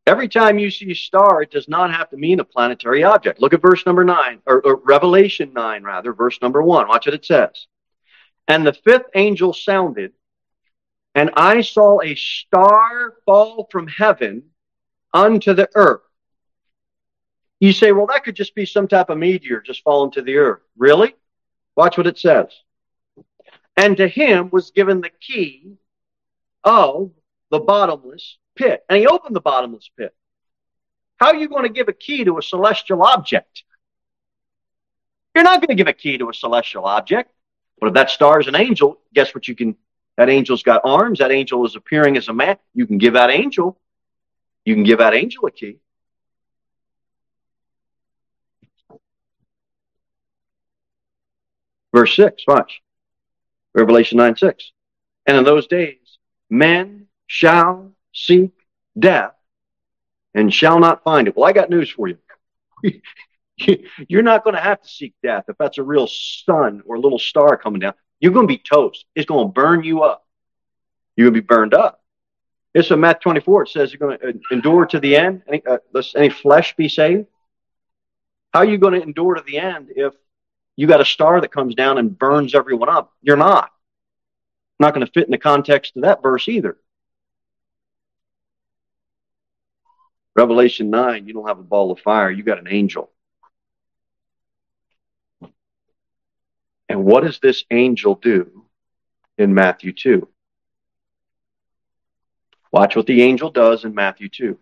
Every 0.06 0.28
time 0.28 0.60
you 0.60 0.70
see 0.70 0.92
a 0.92 0.94
star, 0.94 1.42
it 1.42 1.50
does 1.50 1.68
not 1.68 1.92
have 1.92 2.10
to 2.10 2.16
mean 2.16 2.38
a 2.38 2.44
planetary 2.44 3.02
object. 3.02 3.40
Look 3.40 3.52
at 3.52 3.60
verse 3.60 3.84
number 3.84 4.04
nine, 4.04 4.40
or, 4.46 4.60
or, 4.60 4.76
Revelation 4.76 5.52
9, 5.52 5.82
rather, 5.82 6.12
verse 6.12 6.38
number 6.40 6.62
one. 6.62 6.86
Watch 6.86 7.06
what 7.06 7.14
it 7.14 7.24
says. 7.24 7.66
And 8.46 8.64
the 8.64 8.72
fifth 8.72 9.06
angel 9.16 9.52
sounded, 9.52 10.12
and 11.16 11.30
I 11.34 11.62
saw 11.62 12.00
a 12.00 12.14
star 12.14 13.14
fall 13.24 13.66
from 13.72 13.88
heaven 13.88 14.44
unto 15.12 15.54
the 15.54 15.68
earth. 15.74 16.02
You 17.58 17.72
say, 17.72 17.90
well, 17.90 18.06
that 18.06 18.22
could 18.22 18.36
just 18.36 18.54
be 18.54 18.66
some 18.66 18.86
type 18.86 19.10
of 19.10 19.18
meteor 19.18 19.60
just 19.60 19.82
falling 19.82 20.12
to 20.12 20.22
the 20.22 20.36
earth. 20.36 20.60
Really? 20.76 21.16
Watch 21.74 21.96
what 21.96 22.06
it 22.06 22.18
says. 22.18 22.46
And 23.76 23.96
to 23.96 24.06
him 24.06 24.50
was 24.52 24.70
given 24.70 25.00
the 25.00 25.10
key 25.20 25.78
of 26.62 27.10
the 27.50 27.58
bottomless 27.58 28.38
pit. 28.56 28.84
And 28.88 28.98
he 28.98 29.06
opened 29.06 29.36
the 29.36 29.40
bottomless 29.40 29.90
pit. 29.96 30.14
How 31.18 31.28
are 31.28 31.36
you 31.36 31.48
going 31.48 31.62
to 31.62 31.68
give 31.68 31.88
a 31.88 31.92
key 31.92 32.24
to 32.24 32.38
a 32.38 32.42
celestial 32.42 33.02
object? 33.02 33.64
You're 35.34 35.44
not 35.44 35.60
going 35.60 35.68
to 35.68 35.74
give 35.74 35.88
a 35.88 35.92
key 35.92 36.18
to 36.18 36.30
a 36.30 36.34
celestial 36.34 36.84
object. 36.84 37.30
But 37.78 37.88
if 37.88 37.94
that 37.94 38.10
star 38.10 38.40
is 38.40 38.46
an 38.46 38.56
angel, 38.56 39.00
guess 39.14 39.34
what 39.34 39.48
you 39.48 39.54
can 39.54 39.76
that 40.16 40.30
angel's 40.30 40.62
got 40.62 40.80
arms. 40.84 41.18
That 41.18 41.30
angel 41.30 41.64
is 41.66 41.76
appearing 41.76 42.16
as 42.16 42.28
a 42.28 42.32
man. 42.32 42.56
You 42.74 42.86
can 42.86 42.98
give 42.98 43.14
that 43.14 43.30
angel. 43.30 43.78
You 44.64 44.74
can 44.74 44.82
give 44.82 44.98
that 44.98 45.14
angel 45.14 45.46
a 45.46 45.50
key. 45.50 45.78
Verse 51.92 52.16
6, 52.16 52.42
watch. 52.46 52.82
Revelation 53.74 54.18
9 54.18 54.36
6. 54.36 54.72
And 55.26 55.36
in 55.36 55.44
those 55.44 55.66
days, 55.66 56.18
men 56.50 57.06
shall 57.26 57.92
seek 58.16 58.52
death 58.98 59.32
and 60.34 60.52
shall 60.52 60.80
not 60.80 61.04
find 61.04 61.28
it. 61.28 61.36
Well, 61.36 61.48
I 61.48 61.52
got 61.52 61.70
news 61.70 61.90
for 61.90 62.08
you. 62.08 62.18
You're 64.08 64.22
not 64.22 64.42
going 64.42 64.56
to 64.56 64.60
have 64.60 64.82
to 64.82 64.88
seek 64.88 65.14
death 65.22 65.44
if 65.48 65.56
that's 65.58 65.78
a 65.78 65.82
real 65.82 66.06
sun 66.06 66.82
or 66.86 66.96
a 66.96 67.00
little 67.00 67.18
star 67.18 67.56
coming 67.56 67.80
down. 67.80 67.94
You're 68.20 68.32
going 68.32 68.46
to 68.46 68.52
be 68.52 68.58
toast. 68.58 69.04
It's 69.14 69.26
going 69.26 69.46
to 69.46 69.52
burn 69.52 69.84
you 69.84 70.02
up. 70.02 70.26
You're 71.16 71.26
going 71.26 71.34
to 71.34 71.40
be 71.42 71.46
burned 71.46 71.74
up. 71.74 72.02
It's 72.74 72.90
in 72.90 73.00
Matthew 73.00 73.20
24. 73.22 73.62
It 73.62 73.68
says 73.68 73.92
you're 73.92 74.08
going 74.08 74.18
to 74.18 74.40
endure 74.50 74.86
to 74.86 75.00
the 75.00 75.16
end. 75.16 75.42
Any, 75.48 75.62
uh, 75.66 75.78
any 76.14 76.28
flesh 76.30 76.76
be 76.76 76.88
saved? 76.88 77.26
How 78.52 78.60
are 78.60 78.66
you 78.66 78.78
going 78.78 78.94
to 78.94 79.02
endure 79.02 79.34
to 79.34 79.42
the 79.46 79.58
end 79.58 79.88
if 79.96 80.14
you 80.76 80.86
got 80.86 81.00
a 81.00 81.06
star 81.06 81.40
that 81.40 81.52
comes 81.52 81.74
down 81.74 81.98
and 81.98 82.18
burns 82.18 82.54
everyone 82.54 82.88
up? 82.88 83.12
You're 83.22 83.36
not. 83.36 83.70
Not 84.78 84.92
going 84.92 85.06
to 85.06 85.12
fit 85.12 85.24
in 85.24 85.30
the 85.30 85.38
context 85.38 85.96
of 85.96 86.02
that 86.02 86.22
verse 86.22 86.48
either. 86.48 86.76
Revelation 90.36 90.90
9, 90.90 91.26
you 91.26 91.32
don't 91.32 91.48
have 91.48 91.58
a 91.58 91.62
ball 91.62 91.90
of 91.90 91.98
fire, 91.98 92.30
you 92.30 92.42
got 92.42 92.58
an 92.58 92.68
angel. 92.68 93.10
And 96.90 97.04
what 97.04 97.24
does 97.24 97.38
this 97.38 97.64
angel 97.70 98.14
do 98.16 98.66
in 99.38 99.54
Matthew 99.54 99.92
2? 99.94 100.28
Watch 102.70 102.96
what 102.96 103.06
the 103.06 103.22
angel 103.22 103.50
does 103.50 103.86
in 103.86 103.94
Matthew 103.94 104.28
2. 104.28 104.58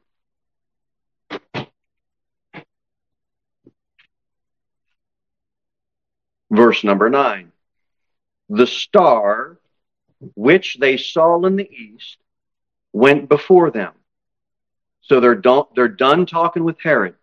Verse 6.53 6.85
number 6.85 7.11
9. 7.11 7.51
The 8.49 8.67
star 8.69 9.59
which 10.37 10.77
they 10.79 10.97
saw 10.97 11.45
in 11.45 11.57
the 11.57 11.69
east 11.69 12.19
went 12.93 13.29
before 13.29 13.73
them. 13.73 13.93
So 15.07 15.21
they're 15.21 15.35
done, 15.35 15.65
they're 15.77 15.89
done 15.89 16.27
talking 16.27 16.65
with 16.65 16.81
Herod. 16.81 17.15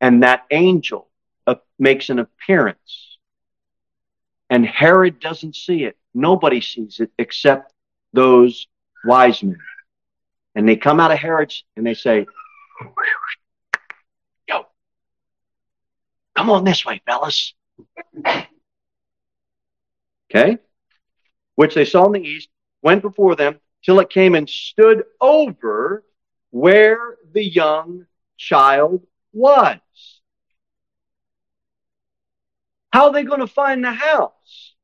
And 0.00 0.22
that 0.22 0.44
angel 0.50 1.08
uh, 1.46 1.54
makes 1.78 2.10
an 2.10 2.18
appearance. 2.18 3.18
And 4.50 4.66
Herod 4.66 5.20
doesn't 5.20 5.56
see 5.56 5.84
it. 5.84 5.96
Nobody 6.12 6.60
sees 6.60 7.00
it 7.00 7.10
except 7.18 7.72
those 8.12 8.66
wise 9.04 9.42
men. 9.42 9.58
And 10.54 10.68
they 10.68 10.76
come 10.76 11.00
out 11.00 11.10
of 11.10 11.18
Herod's 11.18 11.64
and 11.76 11.86
they 11.86 11.94
say, 11.94 12.26
Yo, 14.46 14.66
come 16.36 16.50
on 16.50 16.64
this 16.64 16.84
way, 16.84 17.00
fellas. 17.06 17.54
Okay? 20.30 20.58
Which 21.54 21.74
they 21.74 21.84
saw 21.84 22.06
in 22.06 22.12
the 22.12 22.20
east, 22.20 22.48
went 22.82 23.00
before 23.00 23.34
them 23.34 23.60
till 23.84 24.00
it 24.00 24.10
came 24.10 24.34
and 24.34 24.48
stood 24.48 25.04
over 25.20 26.04
where 26.50 27.16
the 27.32 27.44
young 27.44 28.06
child 28.36 29.06
was. 29.32 29.78
How 32.92 33.06
are 33.06 33.12
they 33.12 33.24
going 33.24 33.40
to 33.40 33.46
find 33.46 33.84
the 33.84 33.92
house? 33.92 34.74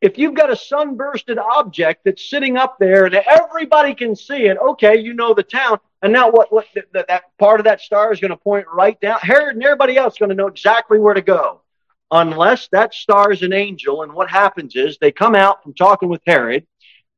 If 0.00 0.16
you've 0.16 0.34
got 0.34 0.50
a 0.50 0.56
sunbursted 0.56 1.38
object 1.38 2.02
that's 2.04 2.28
sitting 2.30 2.56
up 2.56 2.76
there 2.78 3.06
and 3.06 3.14
everybody 3.14 3.94
can 3.94 4.14
see 4.14 4.46
it, 4.46 4.56
okay, 4.58 4.98
you 5.00 5.14
know 5.14 5.34
the 5.34 5.42
town. 5.42 5.80
And 6.02 6.12
now 6.12 6.30
what, 6.30 6.52
what 6.52 6.66
that 6.92 7.22
part 7.38 7.58
of 7.58 7.64
that 7.64 7.80
star 7.80 8.12
is 8.12 8.20
going 8.20 8.30
to 8.30 8.36
point 8.36 8.66
right 8.72 9.00
down. 9.00 9.18
Herod 9.20 9.56
and 9.56 9.64
everybody 9.64 9.96
else 9.96 10.14
is 10.14 10.18
going 10.18 10.28
to 10.28 10.36
know 10.36 10.46
exactly 10.46 10.98
where 11.00 11.14
to 11.14 11.22
go. 11.22 11.62
Unless 12.10 12.68
that 12.68 12.94
star 12.94 13.32
is 13.32 13.42
an 13.42 13.52
angel. 13.52 14.02
And 14.02 14.12
what 14.12 14.30
happens 14.30 14.76
is 14.76 14.98
they 14.98 15.10
come 15.10 15.34
out 15.34 15.62
from 15.62 15.74
talking 15.74 16.08
with 16.08 16.22
Herod. 16.26 16.66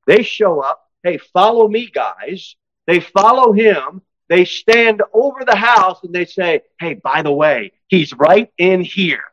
They 0.07 0.23
show 0.23 0.61
up. 0.61 0.83
Hey, 1.03 1.19
follow 1.19 1.69
me, 1.69 1.91
guys. 1.93 2.57
They 2.87 3.01
follow 3.01 3.53
him. 3.53 4.03
They 4.29 4.45
stand 4.45 5.03
over 5.13 5.45
the 5.45 5.57
house 5.57 6.03
and 6.05 6.15
they 6.15 6.25
say, 6.25 6.63
Hey, 6.79 6.95
by 6.95 7.23
the 7.23 7.33
way, 7.33 7.73
he's 7.89 8.13
right 8.13 8.51
in 8.59 8.83
here. 8.83 9.25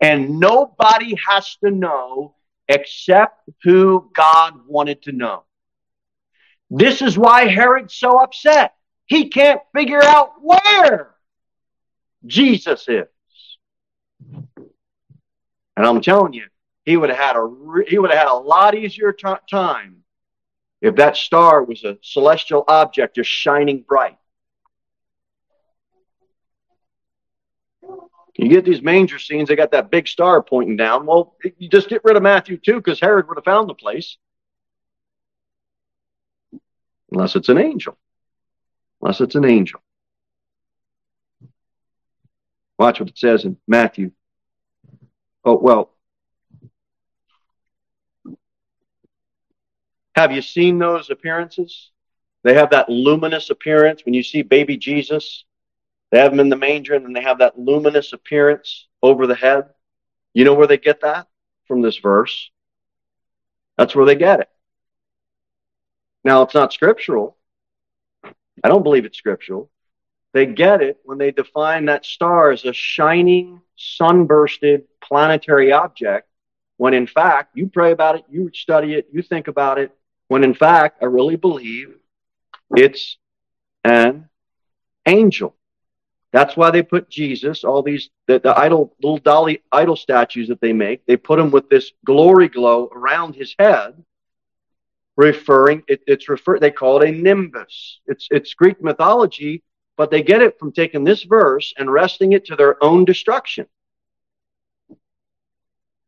And 0.00 0.38
nobody 0.38 1.16
has 1.26 1.56
to 1.64 1.70
know 1.70 2.34
except 2.68 3.48
who 3.64 4.10
God 4.14 4.54
wanted 4.66 5.02
to 5.02 5.12
know. 5.12 5.44
This 6.70 7.02
is 7.02 7.18
why 7.18 7.48
Herod's 7.48 7.94
so 7.94 8.18
upset. 8.18 8.74
He 9.06 9.28
can't 9.28 9.60
figure 9.74 10.04
out 10.04 10.34
where 10.40 11.14
Jesus 12.26 12.86
is. 12.88 13.06
And 15.76 15.86
I'm 15.86 16.00
telling 16.00 16.34
you, 16.34 16.46
he 16.88 16.96
would 16.96 17.10
have 17.10 17.18
had 17.18 17.36
a 17.36 17.48
he 17.86 17.98
would 17.98 18.10
have 18.10 18.18
had 18.18 18.28
a 18.28 18.34
lot 18.34 18.74
easier 18.74 19.12
t- 19.12 19.28
time 19.50 20.02
if 20.80 20.96
that 20.96 21.16
star 21.16 21.62
was 21.62 21.84
a 21.84 21.98
celestial 22.02 22.64
object 22.66 23.16
just 23.16 23.28
shining 23.28 23.84
bright. 23.86 24.16
You 28.38 28.48
get 28.48 28.64
these 28.64 28.80
manger 28.80 29.18
scenes, 29.18 29.48
they 29.48 29.56
got 29.56 29.72
that 29.72 29.90
big 29.90 30.08
star 30.08 30.42
pointing 30.42 30.76
down. 30.76 31.04
Well, 31.04 31.34
you 31.58 31.68
just 31.68 31.88
get 31.88 32.04
rid 32.04 32.16
of 32.16 32.22
Matthew 32.22 32.56
too, 32.56 32.76
because 32.76 33.00
Herod 33.00 33.28
would 33.28 33.36
have 33.36 33.44
found 33.44 33.68
the 33.68 33.74
place. 33.74 34.16
Unless 37.12 37.36
it's 37.36 37.48
an 37.48 37.58
angel. 37.58 37.98
Unless 39.02 39.20
it's 39.20 39.34
an 39.34 39.44
angel. 39.44 39.82
Watch 42.78 43.00
what 43.00 43.08
it 43.08 43.18
says 43.18 43.44
in 43.44 43.58
Matthew. 43.66 44.12
Oh, 45.44 45.58
well. 45.58 45.97
Have 50.14 50.32
you 50.32 50.42
seen 50.42 50.78
those 50.78 51.10
appearances? 51.10 51.90
They 52.44 52.54
have 52.54 52.70
that 52.70 52.88
luminous 52.88 53.50
appearance 53.50 54.04
when 54.04 54.14
you 54.14 54.22
see 54.22 54.42
baby 54.42 54.76
Jesus 54.76 55.44
they 56.10 56.18
have 56.18 56.30
them 56.30 56.40
in 56.40 56.48
the 56.48 56.56
manger 56.56 56.94
and 56.94 57.04
then 57.04 57.12
they 57.12 57.22
have 57.22 57.38
that 57.38 57.58
luminous 57.58 58.12
appearance 58.12 58.86
over 59.02 59.26
the 59.26 59.34
head. 59.34 59.68
You 60.32 60.44
know 60.44 60.54
where 60.54 60.66
they 60.66 60.78
get 60.78 61.02
that? 61.02 61.26
From 61.66 61.82
this 61.82 61.98
verse. 61.98 62.50
That's 63.76 63.94
where 63.94 64.06
they 64.06 64.16
get 64.16 64.40
it. 64.40 64.48
Now, 66.24 66.42
it's 66.42 66.54
not 66.54 66.72
scriptural. 66.72 67.36
I 68.64 68.68
don't 68.68 68.82
believe 68.82 69.04
it's 69.04 69.18
scriptural. 69.18 69.70
They 70.32 70.46
get 70.46 70.82
it 70.82 70.98
when 71.04 71.18
they 71.18 71.30
define 71.30 71.86
that 71.86 72.04
star 72.04 72.50
as 72.50 72.64
a 72.64 72.72
shining, 72.72 73.60
sunbursted 73.78 74.84
planetary 75.02 75.72
object, 75.72 76.28
when 76.76 76.94
in 76.94 77.06
fact, 77.06 77.56
you 77.56 77.68
pray 77.68 77.92
about 77.92 78.16
it, 78.16 78.24
you 78.30 78.50
study 78.52 78.94
it, 78.94 79.08
you 79.12 79.22
think 79.22 79.48
about 79.48 79.78
it, 79.78 79.92
when 80.28 80.44
in 80.44 80.54
fact, 80.54 81.02
I 81.02 81.06
really 81.06 81.36
believe 81.36 81.94
it's 82.76 83.16
an 83.84 84.28
angel. 85.06 85.54
That's 86.32 86.56
why 86.56 86.70
they 86.70 86.82
put 86.82 87.08
Jesus, 87.08 87.64
all 87.64 87.82
these, 87.82 88.10
the, 88.26 88.38
the 88.38 88.56
idol, 88.56 88.94
little 89.02 89.18
dolly 89.18 89.62
idol 89.72 89.96
statues 89.96 90.48
that 90.48 90.60
they 90.60 90.74
make, 90.74 91.06
they 91.06 91.16
put 91.16 91.38
them 91.38 91.50
with 91.50 91.70
this 91.70 91.92
glory 92.04 92.48
glow 92.48 92.90
around 92.94 93.34
his 93.34 93.54
head, 93.58 94.04
referring, 95.16 95.82
it, 95.88 96.02
it's 96.06 96.28
refer, 96.28 96.58
they 96.58 96.70
call 96.70 97.00
it 97.00 97.08
a 97.08 97.12
nimbus. 97.12 98.00
It's, 98.06 98.28
it's 98.30 98.52
Greek 98.52 98.82
mythology, 98.82 99.62
but 99.96 100.10
they 100.10 100.22
get 100.22 100.42
it 100.42 100.58
from 100.58 100.70
taking 100.70 101.02
this 101.02 101.22
verse 101.22 101.72
and 101.78 101.90
wresting 101.90 102.32
it 102.32 102.44
to 102.46 102.56
their 102.56 102.82
own 102.84 103.06
destruction. 103.06 103.66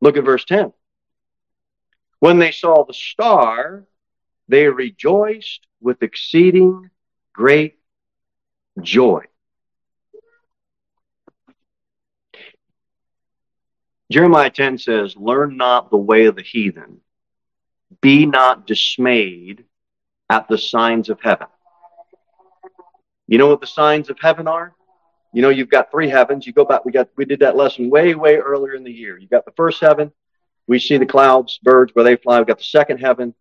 Look 0.02 0.18
at 0.18 0.24
verse 0.24 0.44
10. 0.44 0.72
When 2.18 2.38
they 2.38 2.50
saw 2.50 2.84
the 2.84 2.94
star, 2.94 3.86
they 4.50 4.68
rejoiced 4.68 5.66
with 5.80 6.02
exceeding 6.02 6.90
great 7.32 7.78
joy. 8.80 9.24
Jeremiah 14.10 14.50
10 14.50 14.78
says, 14.78 15.16
Learn 15.16 15.56
not 15.56 15.90
the 15.90 15.96
way 15.96 16.26
of 16.26 16.34
the 16.34 16.42
heathen. 16.42 17.00
Be 18.00 18.26
not 18.26 18.66
dismayed 18.66 19.64
at 20.28 20.48
the 20.48 20.58
signs 20.58 21.08
of 21.10 21.20
heaven. 21.20 21.46
You 23.28 23.38
know 23.38 23.46
what 23.46 23.60
the 23.60 23.68
signs 23.68 24.10
of 24.10 24.18
heaven 24.20 24.48
are? 24.48 24.74
You 25.32 25.42
know, 25.42 25.50
you've 25.50 25.70
got 25.70 25.92
three 25.92 26.08
heavens. 26.08 26.44
You 26.44 26.52
go 26.52 26.64
back, 26.64 26.84
we 26.84 26.90
got 26.90 27.08
we 27.16 27.24
did 27.24 27.40
that 27.40 27.54
lesson 27.54 27.88
way, 27.88 28.16
way 28.16 28.36
earlier 28.36 28.74
in 28.74 28.82
the 28.82 28.90
year. 28.90 29.16
You 29.16 29.28
got 29.28 29.44
the 29.44 29.52
first 29.52 29.80
heaven, 29.80 30.10
we 30.66 30.80
see 30.80 30.96
the 30.98 31.06
clouds, 31.06 31.58
birds 31.62 31.92
where 31.94 32.04
they 32.04 32.16
fly. 32.16 32.38
We've 32.38 32.48
got 32.48 32.58
the 32.58 32.64
second 32.64 32.98
heaven, 32.98 33.34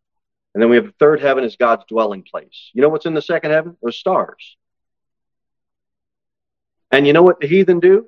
and 0.53 0.61
then 0.61 0.69
we 0.69 0.77
have 0.77 0.85
the 0.85 0.93
third 0.99 1.21
heaven 1.21 1.43
is 1.43 1.55
God's 1.55 1.83
dwelling 1.87 2.23
place. 2.23 2.71
You 2.73 2.81
know 2.81 2.89
what's 2.89 3.05
in 3.05 3.13
the 3.13 3.21
second 3.21 3.51
heaven? 3.51 3.77
Those 3.81 3.97
stars. 3.97 4.57
And 6.91 7.05
you 7.05 7.13
know 7.13 7.21
what 7.21 7.39
the 7.39 7.47
heathen 7.47 7.79
do? 7.79 8.07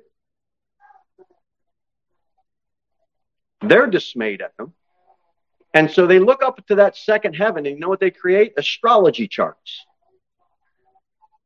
They're 3.60 3.86
dismayed 3.86 4.42
at 4.42 4.56
them. 4.56 4.72
And 5.72 5.90
so 5.90 6.06
they 6.06 6.18
look 6.18 6.42
up 6.42 6.66
to 6.66 6.74
that 6.74 6.96
second 6.96 7.34
heaven, 7.34 7.64
and 7.64 7.76
you 7.76 7.80
know 7.80 7.88
what 7.88 8.00
they 8.00 8.10
create? 8.10 8.54
Astrology 8.56 9.28
charts. 9.28 9.86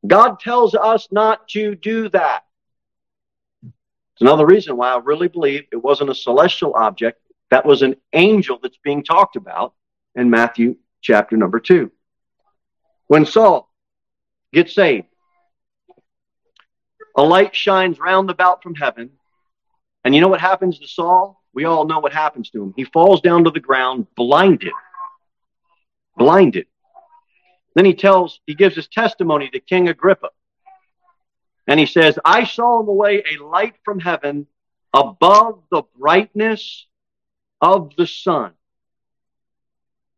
God 0.05 0.39
tells 0.39 0.73
us 0.75 1.07
not 1.11 1.47
to 1.49 1.75
do 1.75 2.09
that. 2.09 2.43
It's 3.63 4.21
another 4.21 4.45
reason 4.45 4.75
why 4.75 4.89
I 4.89 4.97
really 4.97 5.27
believe 5.27 5.65
it 5.71 5.77
wasn't 5.81 6.09
a 6.09 6.15
celestial 6.15 6.73
object, 6.73 7.21
that 7.51 7.65
was 7.65 7.83
an 7.83 7.95
angel 8.13 8.59
that's 8.61 8.79
being 8.83 9.03
talked 9.03 9.35
about 9.35 9.73
in 10.15 10.29
Matthew 10.29 10.75
chapter 11.07 11.37
number 11.37 11.59
two. 11.61 11.89
When 13.07 13.25
Saul 13.25 13.71
gets 14.51 14.75
saved, 14.75 15.07
a 17.15 17.23
light 17.23 17.55
shines 17.55 17.97
round 17.97 18.29
about 18.29 18.61
from 18.61 18.75
heaven. 18.75 19.11
And 20.03 20.13
you 20.13 20.19
know 20.19 20.27
what 20.27 20.41
happens 20.41 20.79
to 20.79 20.87
Saul? 20.87 21.41
We 21.53 21.63
all 21.63 21.85
know 21.85 21.99
what 21.99 22.13
happens 22.13 22.49
to 22.49 22.61
him. 22.61 22.73
He 22.75 22.83
falls 22.83 23.21
down 23.21 23.45
to 23.45 23.51
the 23.51 23.61
ground, 23.61 24.07
blinded. 24.17 24.73
Blinded. 26.17 26.67
Then 27.73 27.85
he 27.85 27.93
tells, 27.93 28.41
he 28.45 28.53
gives 28.53 28.75
his 28.75 28.87
testimony 28.87 29.49
to 29.49 29.59
King 29.61 29.87
Agrippa. 29.87 30.29
And 31.67 31.79
he 31.79 31.85
says, 31.85 32.19
I 32.25 32.43
saw 32.43 32.81
in 32.81 32.85
the 32.85 32.91
way 32.91 33.23
a 33.23 33.43
light 33.43 33.75
from 33.85 33.99
heaven 33.99 34.45
above 34.93 35.63
the 35.71 35.83
brightness 35.97 36.85
of 37.61 37.95
the 37.95 38.07
sun. 38.07 38.56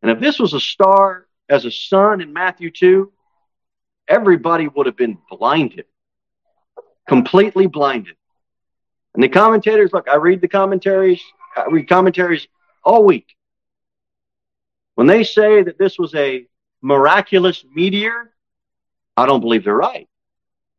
And 0.01 0.11
if 0.11 0.19
this 0.19 0.39
was 0.39 0.53
a 0.53 0.59
star 0.59 1.27
as 1.49 1.65
a 1.65 1.71
sun 1.71 2.21
in 2.21 2.31
Matthew 2.31 2.71
2, 2.71 3.11
everybody 4.07 4.67
would 4.67 4.85
have 4.85 4.97
been 4.97 5.17
blinded, 5.29 5.85
completely 7.07 7.67
blinded. 7.67 8.15
And 9.13 9.23
the 9.23 9.29
commentators, 9.29 9.91
look, 9.91 10.07
I 10.07 10.15
read 10.15 10.41
the 10.41 10.47
commentaries, 10.47 11.21
I 11.55 11.65
read 11.69 11.89
commentaries 11.89 12.47
all 12.83 13.03
week. 13.03 13.35
When 14.95 15.07
they 15.07 15.23
say 15.23 15.63
that 15.63 15.77
this 15.77 15.97
was 15.97 16.13
a 16.15 16.45
miraculous 16.81 17.65
meteor, 17.73 18.31
I 19.17 19.25
don't 19.25 19.41
believe 19.41 19.63
they're 19.63 19.75
right. 19.75 20.07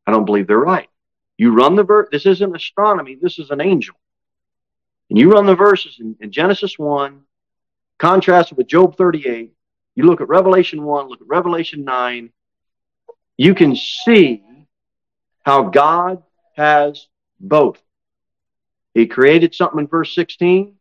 I 0.07 0.13
don't 0.13 0.25
believe 0.25 0.47
they're 0.47 0.59
right. 0.59 0.89
You 1.37 1.55
run 1.55 1.75
the 1.75 1.85
verse, 1.85 2.09
this 2.13 2.27
isn't 2.27 2.55
astronomy, 2.55 3.17
this 3.21 3.39
is 3.39 3.51
an 3.51 3.61
angel. 3.61 3.97
And 5.09 5.19
you 5.19 5.33
run 5.33 5.47
the 5.47 5.55
verses 5.55 5.97
in, 5.99 6.17
in 6.21 6.31
Genesis 6.31 6.79
1, 6.79 7.23
contrast 8.01 8.51
it 8.51 8.59
with 8.59 8.67
Job 8.67 8.97
38, 8.97 9.53
you 9.95 10.05
look 10.05 10.21
at 10.21 10.29
Revelation 10.29 10.83
1, 10.83 11.09
look 11.09 11.21
at 11.21 11.27
Revelation 11.29 11.85
9, 11.85 12.33
you 13.37 13.55
can 13.55 13.77
see 13.77 14.43
how 15.45 15.65
God 15.65 16.23
has 16.57 17.07
both. 17.39 17.81
He 18.95 19.07
created 19.07 19.55
something 19.55 19.81
in 19.81 19.87
verse 19.87 20.15
16, 20.15 20.75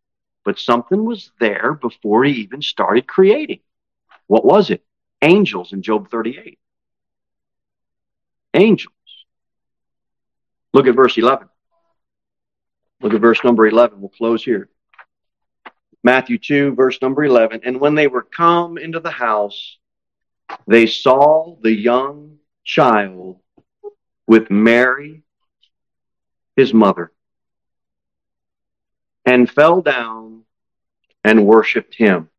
but 0.46 0.58
something 0.58 1.06
was 1.06 1.32
there 1.40 1.74
before 1.74 2.24
he 2.24 2.34
even 2.42 2.62
started 2.62 3.06
creating. 3.06 3.60
What 4.28 4.46
was 4.46 4.70
it? 4.70 4.84
Angels 5.22 5.74
in 5.74 5.82
Job 5.82 6.10
38. 6.10 6.58
Angels. 8.54 8.94
Look 10.74 10.88
at 10.88 10.96
verse 10.96 11.18
11. 11.18 11.50
Look 13.02 13.14
at 13.14 13.22
verse 13.22 13.44
number 13.44 13.68
11. 13.68 14.00
We'll 14.00 14.10
close 14.10 14.44
here. 14.44 14.70
Matthew 16.04 16.38
2, 16.38 16.76
verse 16.76 17.02
number 17.02 17.24
11. 17.24 17.62
And 17.64 17.80
when 17.80 17.96
they 17.96 18.08
were 18.08 18.22
come 18.22 18.78
into 18.78 19.00
the 19.00 19.12
house, 19.12 19.78
they 20.68 20.86
saw 20.86 21.58
the 21.62 21.74
young 21.74 22.38
child 22.64 23.40
with 24.26 24.50
Mary, 24.50 25.24
his 26.56 26.74
mother, 26.74 27.12
and 29.26 29.50
fell 29.50 29.82
down 29.82 30.44
and 31.24 31.46
worshiped 31.46 31.96
him. 31.96 32.30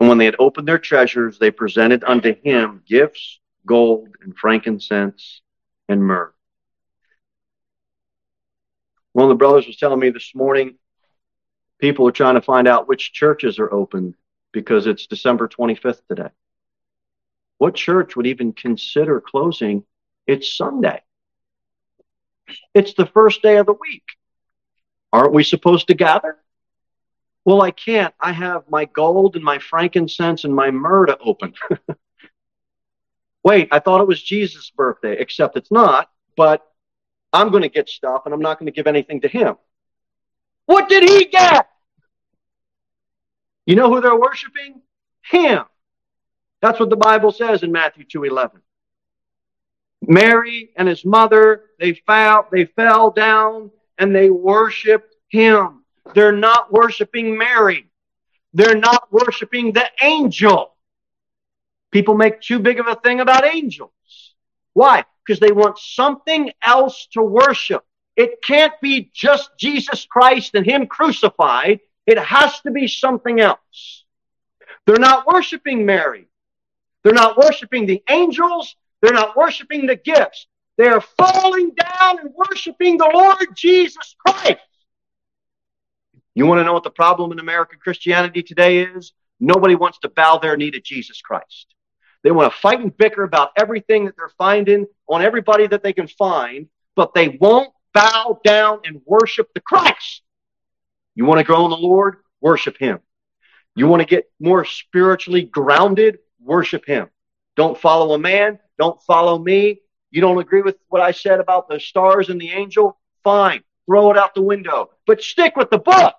And 0.00 0.08
when 0.08 0.18
they 0.18 0.24
had 0.24 0.36
opened 0.38 0.66
their 0.66 0.78
treasures, 0.78 1.38
they 1.38 1.50
presented 1.50 2.02
unto 2.02 2.34
him 2.34 2.82
gifts, 2.86 3.38
gold, 3.64 4.08
and 4.22 4.36
frankincense, 4.36 5.42
and 5.88 6.02
myrrh. 6.02 6.32
One 9.12 9.24
of 9.24 9.28
the 9.28 9.36
brothers 9.36 9.66
was 9.66 9.76
telling 9.76 10.00
me 10.00 10.10
this 10.10 10.34
morning 10.34 10.76
people 11.82 12.06
are 12.06 12.12
trying 12.12 12.36
to 12.36 12.40
find 12.40 12.68
out 12.68 12.86
which 12.86 13.12
churches 13.12 13.58
are 13.58 13.70
open 13.72 14.14
because 14.52 14.86
it's 14.86 15.08
December 15.08 15.48
25th 15.48 16.00
today. 16.08 16.28
What 17.58 17.74
church 17.74 18.14
would 18.14 18.28
even 18.28 18.52
consider 18.52 19.20
closing? 19.20 19.82
It's 20.28 20.56
Sunday. 20.56 21.02
It's 22.72 22.94
the 22.94 23.06
first 23.06 23.42
day 23.42 23.56
of 23.56 23.66
the 23.66 23.72
week. 23.72 24.04
Aren't 25.12 25.32
we 25.32 25.42
supposed 25.42 25.88
to 25.88 25.94
gather? 25.94 26.36
Well, 27.44 27.60
I 27.60 27.72
can't. 27.72 28.14
I 28.20 28.30
have 28.30 28.62
my 28.70 28.84
gold 28.84 29.34
and 29.34 29.44
my 29.44 29.58
frankincense 29.58 30.44
and 30.44 30.54
my 30.54 30.70
myrrh 30.70 31.06
to 31.06 31.18
open. 31.18 31.52
Wait, 33.44 33.68
I 33.72 33.80
thought 33.80 34.00
it 34.00 34.06
was 34.06 34.22
Jesus' 34.22 34.70
birthday, 34.70 35.16
except 35.18 35.56
it's 35.56 35.72
not, 35.72 36.08
but 36.36 36.64
I'm 37.32 37.50
going 37.50 37.64
to 37.64 37.68
get 37.68 37.88
stuff 37.88 38.22
and 38.24 38.32
I'm 38.32 38.40
not 38.40 38.60
going 38.60 38.70
to 38.70 38.76
give 38.76 38.86
anything 38.86 39.22
to 39.22 39.28
him. 39.28 39.56
What 40.66 40.88
did 40.88 41.02
he 41.02 41.24
get? 41.24 41.66
You 43.66 43.76
know 43.76 43.92
who 43.92 44.00
they're 44.00 44.18
worshiping? 44.18 44.80
Him. 45.22 45.64
That's 46.60 46.78
what 46.80 46.90
the 46.90 46.96
Bible 46.96 47.32
says 47.32 47.62
in 47.62 47.72
Matthew 47.72 48.04
2:11. 48.04 48.60
Mary 50.02 50.70
and 50.76 50.88
his 50.88 51.04
mother, 51.04 51.70
they 51.78 51.94
fell, 51.94 52.48
they 52.50 52.64
fell 52.64 53.10
down 53.10 53.70
and 53.98 54.14
they 54.14 54.30
worshiped 54.30 55.14
him. 55.28 55.84
They're 56.14 56.32
not 56.32 56.72
worshiping 56.72 57.38
Mary. 57.38 57.88
They're 58.52 58.78
not 58.78 59.12
worshiping 59.12 59.72
the 59.72 59.88
angel. 60.02 60.74
People 61.90 62.14
make 62.14 62.40
too 62.40 62.58
big 62.58 62.80
of 62.80 62.86
a 62.86 62.96
thing 62.96 63.20
about 63.20 63.44
angels. 63.44 63.92
Why? 64.72 65.04
Because 65.24 65.40
they 65.40 65.52
want 65.52 65.78
something 65.78 66.50
else 66.62 67.06
to 67.12 67.22
worship. 67.22 67.84
It 68.16 68.42
can't 68.42 68.74
be 68.80 69.10
just 69.14 69.50
Jesus 69.58 70.04
Christ 70.04 70.54
and 70.54 70.66
Him 70.66 70.86
crucified. 70.86 71.80
It 72.06 72.18
has 72.18 72.60
to 72.60 72.70
be 72.70 72.88
something 72.88 73.40
else. 73.40 74.04
They're 74.86 74.96
not 74.96 75.26
worshiping 75.26 75.86
Mary. 75.86 76.26
They're 77.04 77.12
not 77.12 77.36
worshiping 77.36 77.86
the 77.86 78.02
angels. 78.08 78.74
They're 79.00 79.12
not 79.12 79.36
worshiping 79.36 79.86
the 79.86 79.96
gifts. 79.96 80.46
They're 80.78 81.00
falling 81.00 81.72
down 81.74 82.20
and 82.20 82.30
worshiping 82.34 82.96
the 82.96 83.10
Lord 83.12 83.48
Jesus 83.54 84.16
Christ. 84.24 84.60
You 86.34 86.46
want 86.46 86.60
to 86.60 86.64
know 86.64 86.72
what 86.72 86.84
the 86.84 86.90
problem 86.90 87.30
in 87.32 87.38
American 87.38 87.78
Christianity 87.78 88.42
today 88.42 88.80
is? 88.80 89.12
Nobody 89.38 89.74
wants 89.74 89.98
to 89.98 90.08
bow 90.08 90.38
their 90.38 90.56
knee 90.56 90.70
to 90.70 90.80
Jesus 90.80 91.20
Christ. 91.20 91.74
They 92.22 92.30
want 92.30 92.52
to 92.52 92.58
fight 92.58 92.80
and 92.80 92.96
bicker 92.96 93.24
about 93.24 93.50
everything 93.58 94.06
that 94.06 94.14
they're 94.16 94.30
finding 94.38 94.86
on 95.08 95.22
everybody 95.22 95.66
that 95.66 95.82
they 95.82 95.92
can 95.92 96.06
find, 96.06 96.68
but 96.94 97.12
they 97.14 97.36
won't 97.40 97.72
bow 97.92 98.40
down 98.44 98.80
and 98.84 99.02
worship 99.04 99.52
the 99.54 99.60
Christ. 99.60 100.22
You 101.14 101.24
want 101.24 101.38
to 101.38 101.44
grow 101.44 101.64
in 101.64 101.70
the 101.70 101.76
Lord? 101.76 102.16
Worship 102.40 102.78
Him. 102.78 103.00
You 103.74 103.86
want 103.86 104.00
to 104.00 104.06
get 104.06 104.30
more 104.40 104.64
spiritually 104.64 105.42
grounded? 105.42 106.18
Worship 106.40 106.84
Him. 106.86 107.08
Don't 107.56 107.78
follow 107.78 108.14
a 108.14 108.18
man. 108.18 108.58
Don't 108.78 109.00
follow 109.02 109.38
me. 109.38 109.80
You 110.10 110.20
don't 110.20 110.38
agree 110.38 110.62
with 110.62 110.76
what 110.88 111.00
I 111.00 111.12
said 111.12 111.40
about 111.40 111.68
the 111.68 111.80
stars 111.80 112.28
and 112.28 112.40
the 112.40 112.50
angel? 112.50 112.98
Fine. 113.24 113.62
Throw 113.86 114.10
it 114.10 114.18
out 114.18 114.34
the 114.34 114.42
window. 114.42 114.90
But 115.06 115.22
stick 115.22 115.56
with 115.56 115.70
the 115.70 115.78
book. 115.78 116.14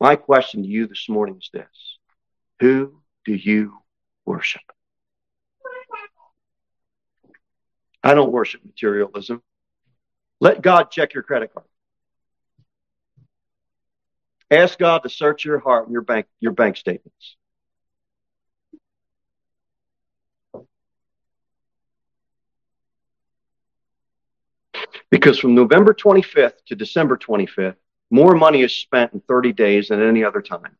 My 0.00 0.16
question 0.16 0.62
to 0.62 0.68
you 0.68 0.86
this 0.86 1.08
morning 1.08 1.36
is 1.36 1.50
this 1.52 1.98
Who 2.60 3.00
do 3.26 3.34
you 3.34 3.78
worship? 4.24 4.62
I 8.02 8.14
don't 8.14 8.32
worship 8.32 8.64
materialism. 8.64 9.42
Let 10.40 10.62
God 10.62 10.90
check 10.90 11.12
your 11.14 11.22
credit 11.22 11.52
card. 11.52 11.66
Ask 14.50 14.78
God 14.78 15.00
to 15.00 15.08
search 15.08 15.44
your 15.44 15.58
heart 15.58 15.84
and 15.86 15.92
your 15.92 16.02
bank, 16.02 16.26
your 16.40 16.52
bank 16.52 16.76
statements. 16.76 17.36
Because 25.10 25.38
from 25.38 25.54
November 25.54 25.94
25th 25.94 26.64
to 26.66 26.74
December 26.74 27.16
25th, 27.16 27.76
more 28.10 28.34
money 28.34 28.62
is 28.62 28.74
spent 28.74 29.12
in 29.12 29.20
30 29.20 29.52
days 29.52 29.88
than 29.88 30.02
any 30.02 30.24
other 30.24 30.40
time. 30.40 30.76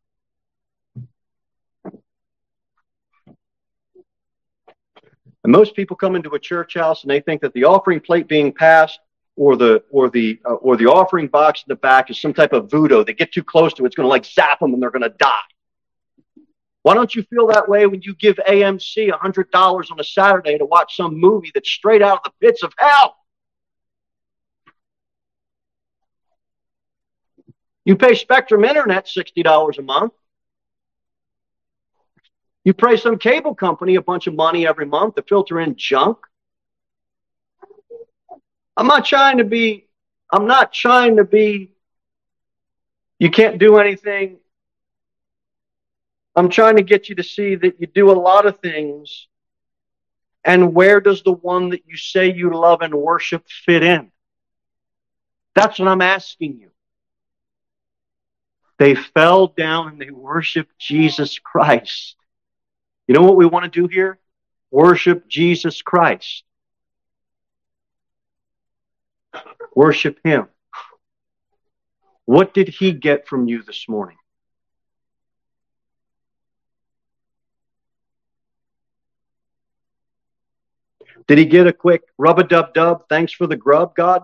And 5.43 5.51
most 5.51 5.75
people 5.75 5.95
come 5.95 6.15
into 6.15 6.29
a 6.31 6.39
church 6.39 6.75
house 6.75 7.03
and 7.03 7.11
they 7.11 7.19
think 7.19 7.41
that 7.41 7.53
the 7.53 7.63
offering 7.63 7.99
plate 7.99 8.27
being 8.27 8.53
passed 8.53 8.99
or 9.35 9.55
the 9.55 9.83
or 9.89 10.09
the 10.09 10.39
uh, 10.45 10.53
or 10.53 10.77
the 10.77 10.85
offering 10.85 11.27
box 11.27 11.63
in 11.65 11.71
the 11.71 11.75
back 11.75 12.11
is 12.11 12.21
some 12.21 12.33
type 12.33 12.53
of 12.53 12.69
voodoo. 12.69 13.03
They 13.03 13.13
get 13.13 13.31
too 13.31 13.43
close 13.43 13.73
to 13.73 13.83
it, 13.83 13.87
it's 13.87 13.95
going 13.95 14.05
to 14.05 14.09
like 14.09 14.25
zap 14.25 14.59
them 14.59 14.73
and 14.73 14.81
they're 14.81 14.91
going 14.91 15.01
to 15.01 15.09
die. 15.09 15.31
Why 16.83 16.95
don't 16.95 17.13
you 17.13 17.23
feel 17.23 17.47
that 17.47 17.69
way 17.69 17.85
when 17.85 18.01
you 18.01 18.15
give 18.15 18.37
AMC 18.37 19.11
$100 19.11 19.91
on 19.91 19.99
a 19.99 20.03
Saturday 20.03 20.57
to 20.57 20.65
watch 20.65 20.95
some 20.95 21.19
movie 21.19 21.51
that's 21.53 21.69
straight 21.69 22.01
out 22.01 22.21
of 22.25 22.31
the 22.39 22.47
pits 22.47 22.63
of 22.63 22.73
hell? 22.77 23.17
You 27.85 27.95
pay 27.95 28.15
Spectrum 28.15 28.63
Internet 28.63 29.05
$60 29.05 29.77
a 29.77 29.81
month. 29.81 30.13
You 32.63 32.73
pay 32.73 32.97
some 32.97 33.17
cable 33.17 33.55
company 33.55 33.95
a 33.95 34.01
bunch 34.01 34.27
of 34.27 34.35
money 34.35 34.67
every 34.67 34.85
month 34.85 35.15
to 35.15 35.23
filter 35.23 35.59
in 35.59 35.75
junk. 35.75 36.17
I'm 38.77 38.87
not 38.87 39.05
trying 39.05 39.39
to 39.39 39.43
be, 39.43 39.87
I'm 40.31 40.45
not 40.47 40.71
trying 40.71 41.17
to 41.17 41.23
be, 41.23 41.71
you 43.19 43.29
can't 43.29 43.57
do 43.57 43.77
anything. 43.77 44.37
I'm 46.35 46.49
trying 46.49 46.77
to 46.77 46.83
get 46.83 47.09
you 47.09 47.15
to 47.15 47.23
see 47.23 47.55
that 47.55 47.79
you 47.79 47.87
do 47.87 48.11
a 48.11 48.13
lot 48.13 48.45
of 48.45 48.59
things. 48.59 49.27
And 50.43 50.73
where 50.73 51.01
does 51.01 51.21
the 51.23 51.33
one 51.33 51.69
that 51.69 51.83
you 51.85 51.97
say 51.97 52.31
you 52.31 52.51
love 52.51 52.81
and 52.81 52.93
worship 52.95 53.45
fit 53.47 53.83
in? 53.83 54.11
That's 55.55 55.77
what 55.77 55.87
I'm 55.87 56.01
asking 56.01 56.59
you. 56.59 56.69
They 58.79 58.95
fell 58.95 59.47
down 59.47 59.89
and 59.89 60.01
they 60.01 60.09
worshiped 60.09 60.79
Jesus 60.79 61.37
Christ. 61.37 62.15
You 63.07 63.15
know 63.15 63.21
what 63.21 63.35
we 63.35 63.45
want 63.45 63.71
to 63.71 63.81
do 63.81 63.87
here? 63.87 64.19
Worship 64.69 65.27
Jesus 65.27 65.81
Christ. 65.81 66.43
Worship 69.75 70.19
Him. 70.23 70.47
What 72.25 72.53
did 72.53 72.69
He 72.69 72.91
get 72.93 73.27
from 73.27 73.47
you 73.47 73.63
this 73.63 73.87
morning? 73.89 74.17
Did 81.27 81.37
he 81.37 81.45
get 81.45 81.67
a 81.67 81.71
quick 81.71 82.01
rub 82.17 82.39
a 82.39 82.43
dub 82.43 82.73
dub, 82.73 83.07
thanks 83.07 83.31
for 83.31 83.47
the 83.47 83.55
grub, 83.55 83.95
God? 83.95 84.23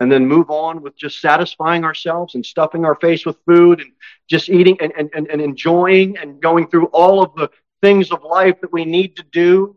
And 0.00 0.12
then 0.12 0.26
move 0.26 0.50
on 0.50 0.82
with 0.82 0.96
just 0.96 1.20
satisfying 1.20 1.84
ourselves 1.84 2.34
and 2.34 2.44
stuffing 2.44 2.84
our 2.84 2.96
face 2.96 3.24
with 3.24 3.38
food 3.46 3.80
and 3.80 3.90
just 4.28 4.50
eating 4.50 4.76
and, 4.82 4.92
and, 4.98 5.28
and, 5.30 5.40
enjoying 5.40 6.18
and 6.18 6.42
going 6.42 6.66
through 6.68 6.86
all 6.86 7.22
of 7.22 7.34
the 7.36 7.48
things 7.84 8.10
of 8.10 8.24
life 8.24 8.58
that 8.62 8.72
we 8.72 8.86
need 8.86 9.16
to 9.16 9.22
do, 9.22 9.76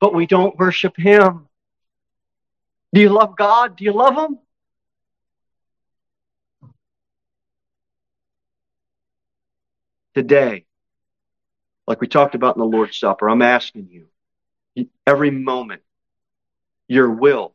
but 0.00 0.12
we 0.12 0.26
don't 0.26 0.58
worship 0.58 0.96
him. 0.96 1.46
Do 2.92 3.00
you 3.00 3.10
love 3.10 3.36
God? 3.36 3.76
Do 3.76 3.84
you 3.84 3.92
love 3.92 4.16
him? 4.16 4.40
Today, 10.16 10.64
like 11.86 12.00
we 12.00 12.08
talked 12.08 12.34
about 12.34 12.56
in 12.56 12.60
the 12.60 12.66
Lord's 12.66 12.98
Supper, 12.98 13.30
I'm 13.30 13.42
asking 13.42 13.88
you 13.88 14.88
every 15.06 15.30
moment. 15.30 15.82
Your 16.88 17.08
will, 17.08 17.54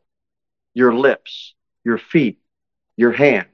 your 0.72 0.94
lips, 0.94 1.54
your 1.84 1.98
feet, 1.98 2.38
your 2.96 3.12
hands. 3.12 3.48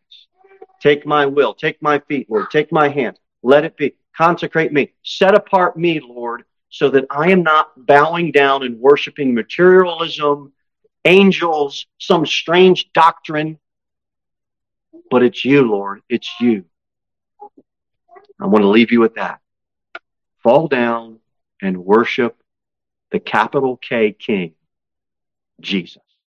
Take 0.81 1.05
my 1.05 1.27
will, 1.27 1.55
take 1.55 1.83
my 1.83 1.99
feet, 1.99 2.31
Lord, 2.31 2.53
take 2.53 2.71
my 2.71 2.89
hands. 2.89 3.19
Let 3.43 3.65
it 3.65 3.77
be. 3.77 3.97
Consecrate 4.17 4.73
me. 4.73 4.93
Set 5.03 5.35
apart 5.35 5.77
me, 5.77 6.01
Lord, 6.01 6.45
so 6.71 6.89
that 6.91 7.05
I 7.11 7.31
am 7.31 7.43
not 7.43 7.87
bowing 7.87 8.33
down 8.33 8.63
and 8.63 8.81
worshiping 8.81 9.35
materialism, 9.35 10.53
angels, 11.05 11.87
some 11.99 12.25
strange 12.25 12.93
doctrine. 12.93 13.59
But 15.11 15.23
it's 15.23 15.45
you, 15.45 15.63
Lord. 15.63 16.03
It's 16.09 16.31
you. 16.41 16.65
I 18.41 18.47
want 18.47 18.63
to 18.63 18.69
leave 18.69 18.91
you 18.91 19.01
with 19.01 19.15
that. 19.15 19.41
Fall 20.43 20.69
down 20.69 21.19
and 21.61 21.85
worship 21.85 22.37
the 23.11 23.21
capital 23.21 23.77
K 23.77 24.13
King, 24.13 24.55
Jesus. 25.61 26.06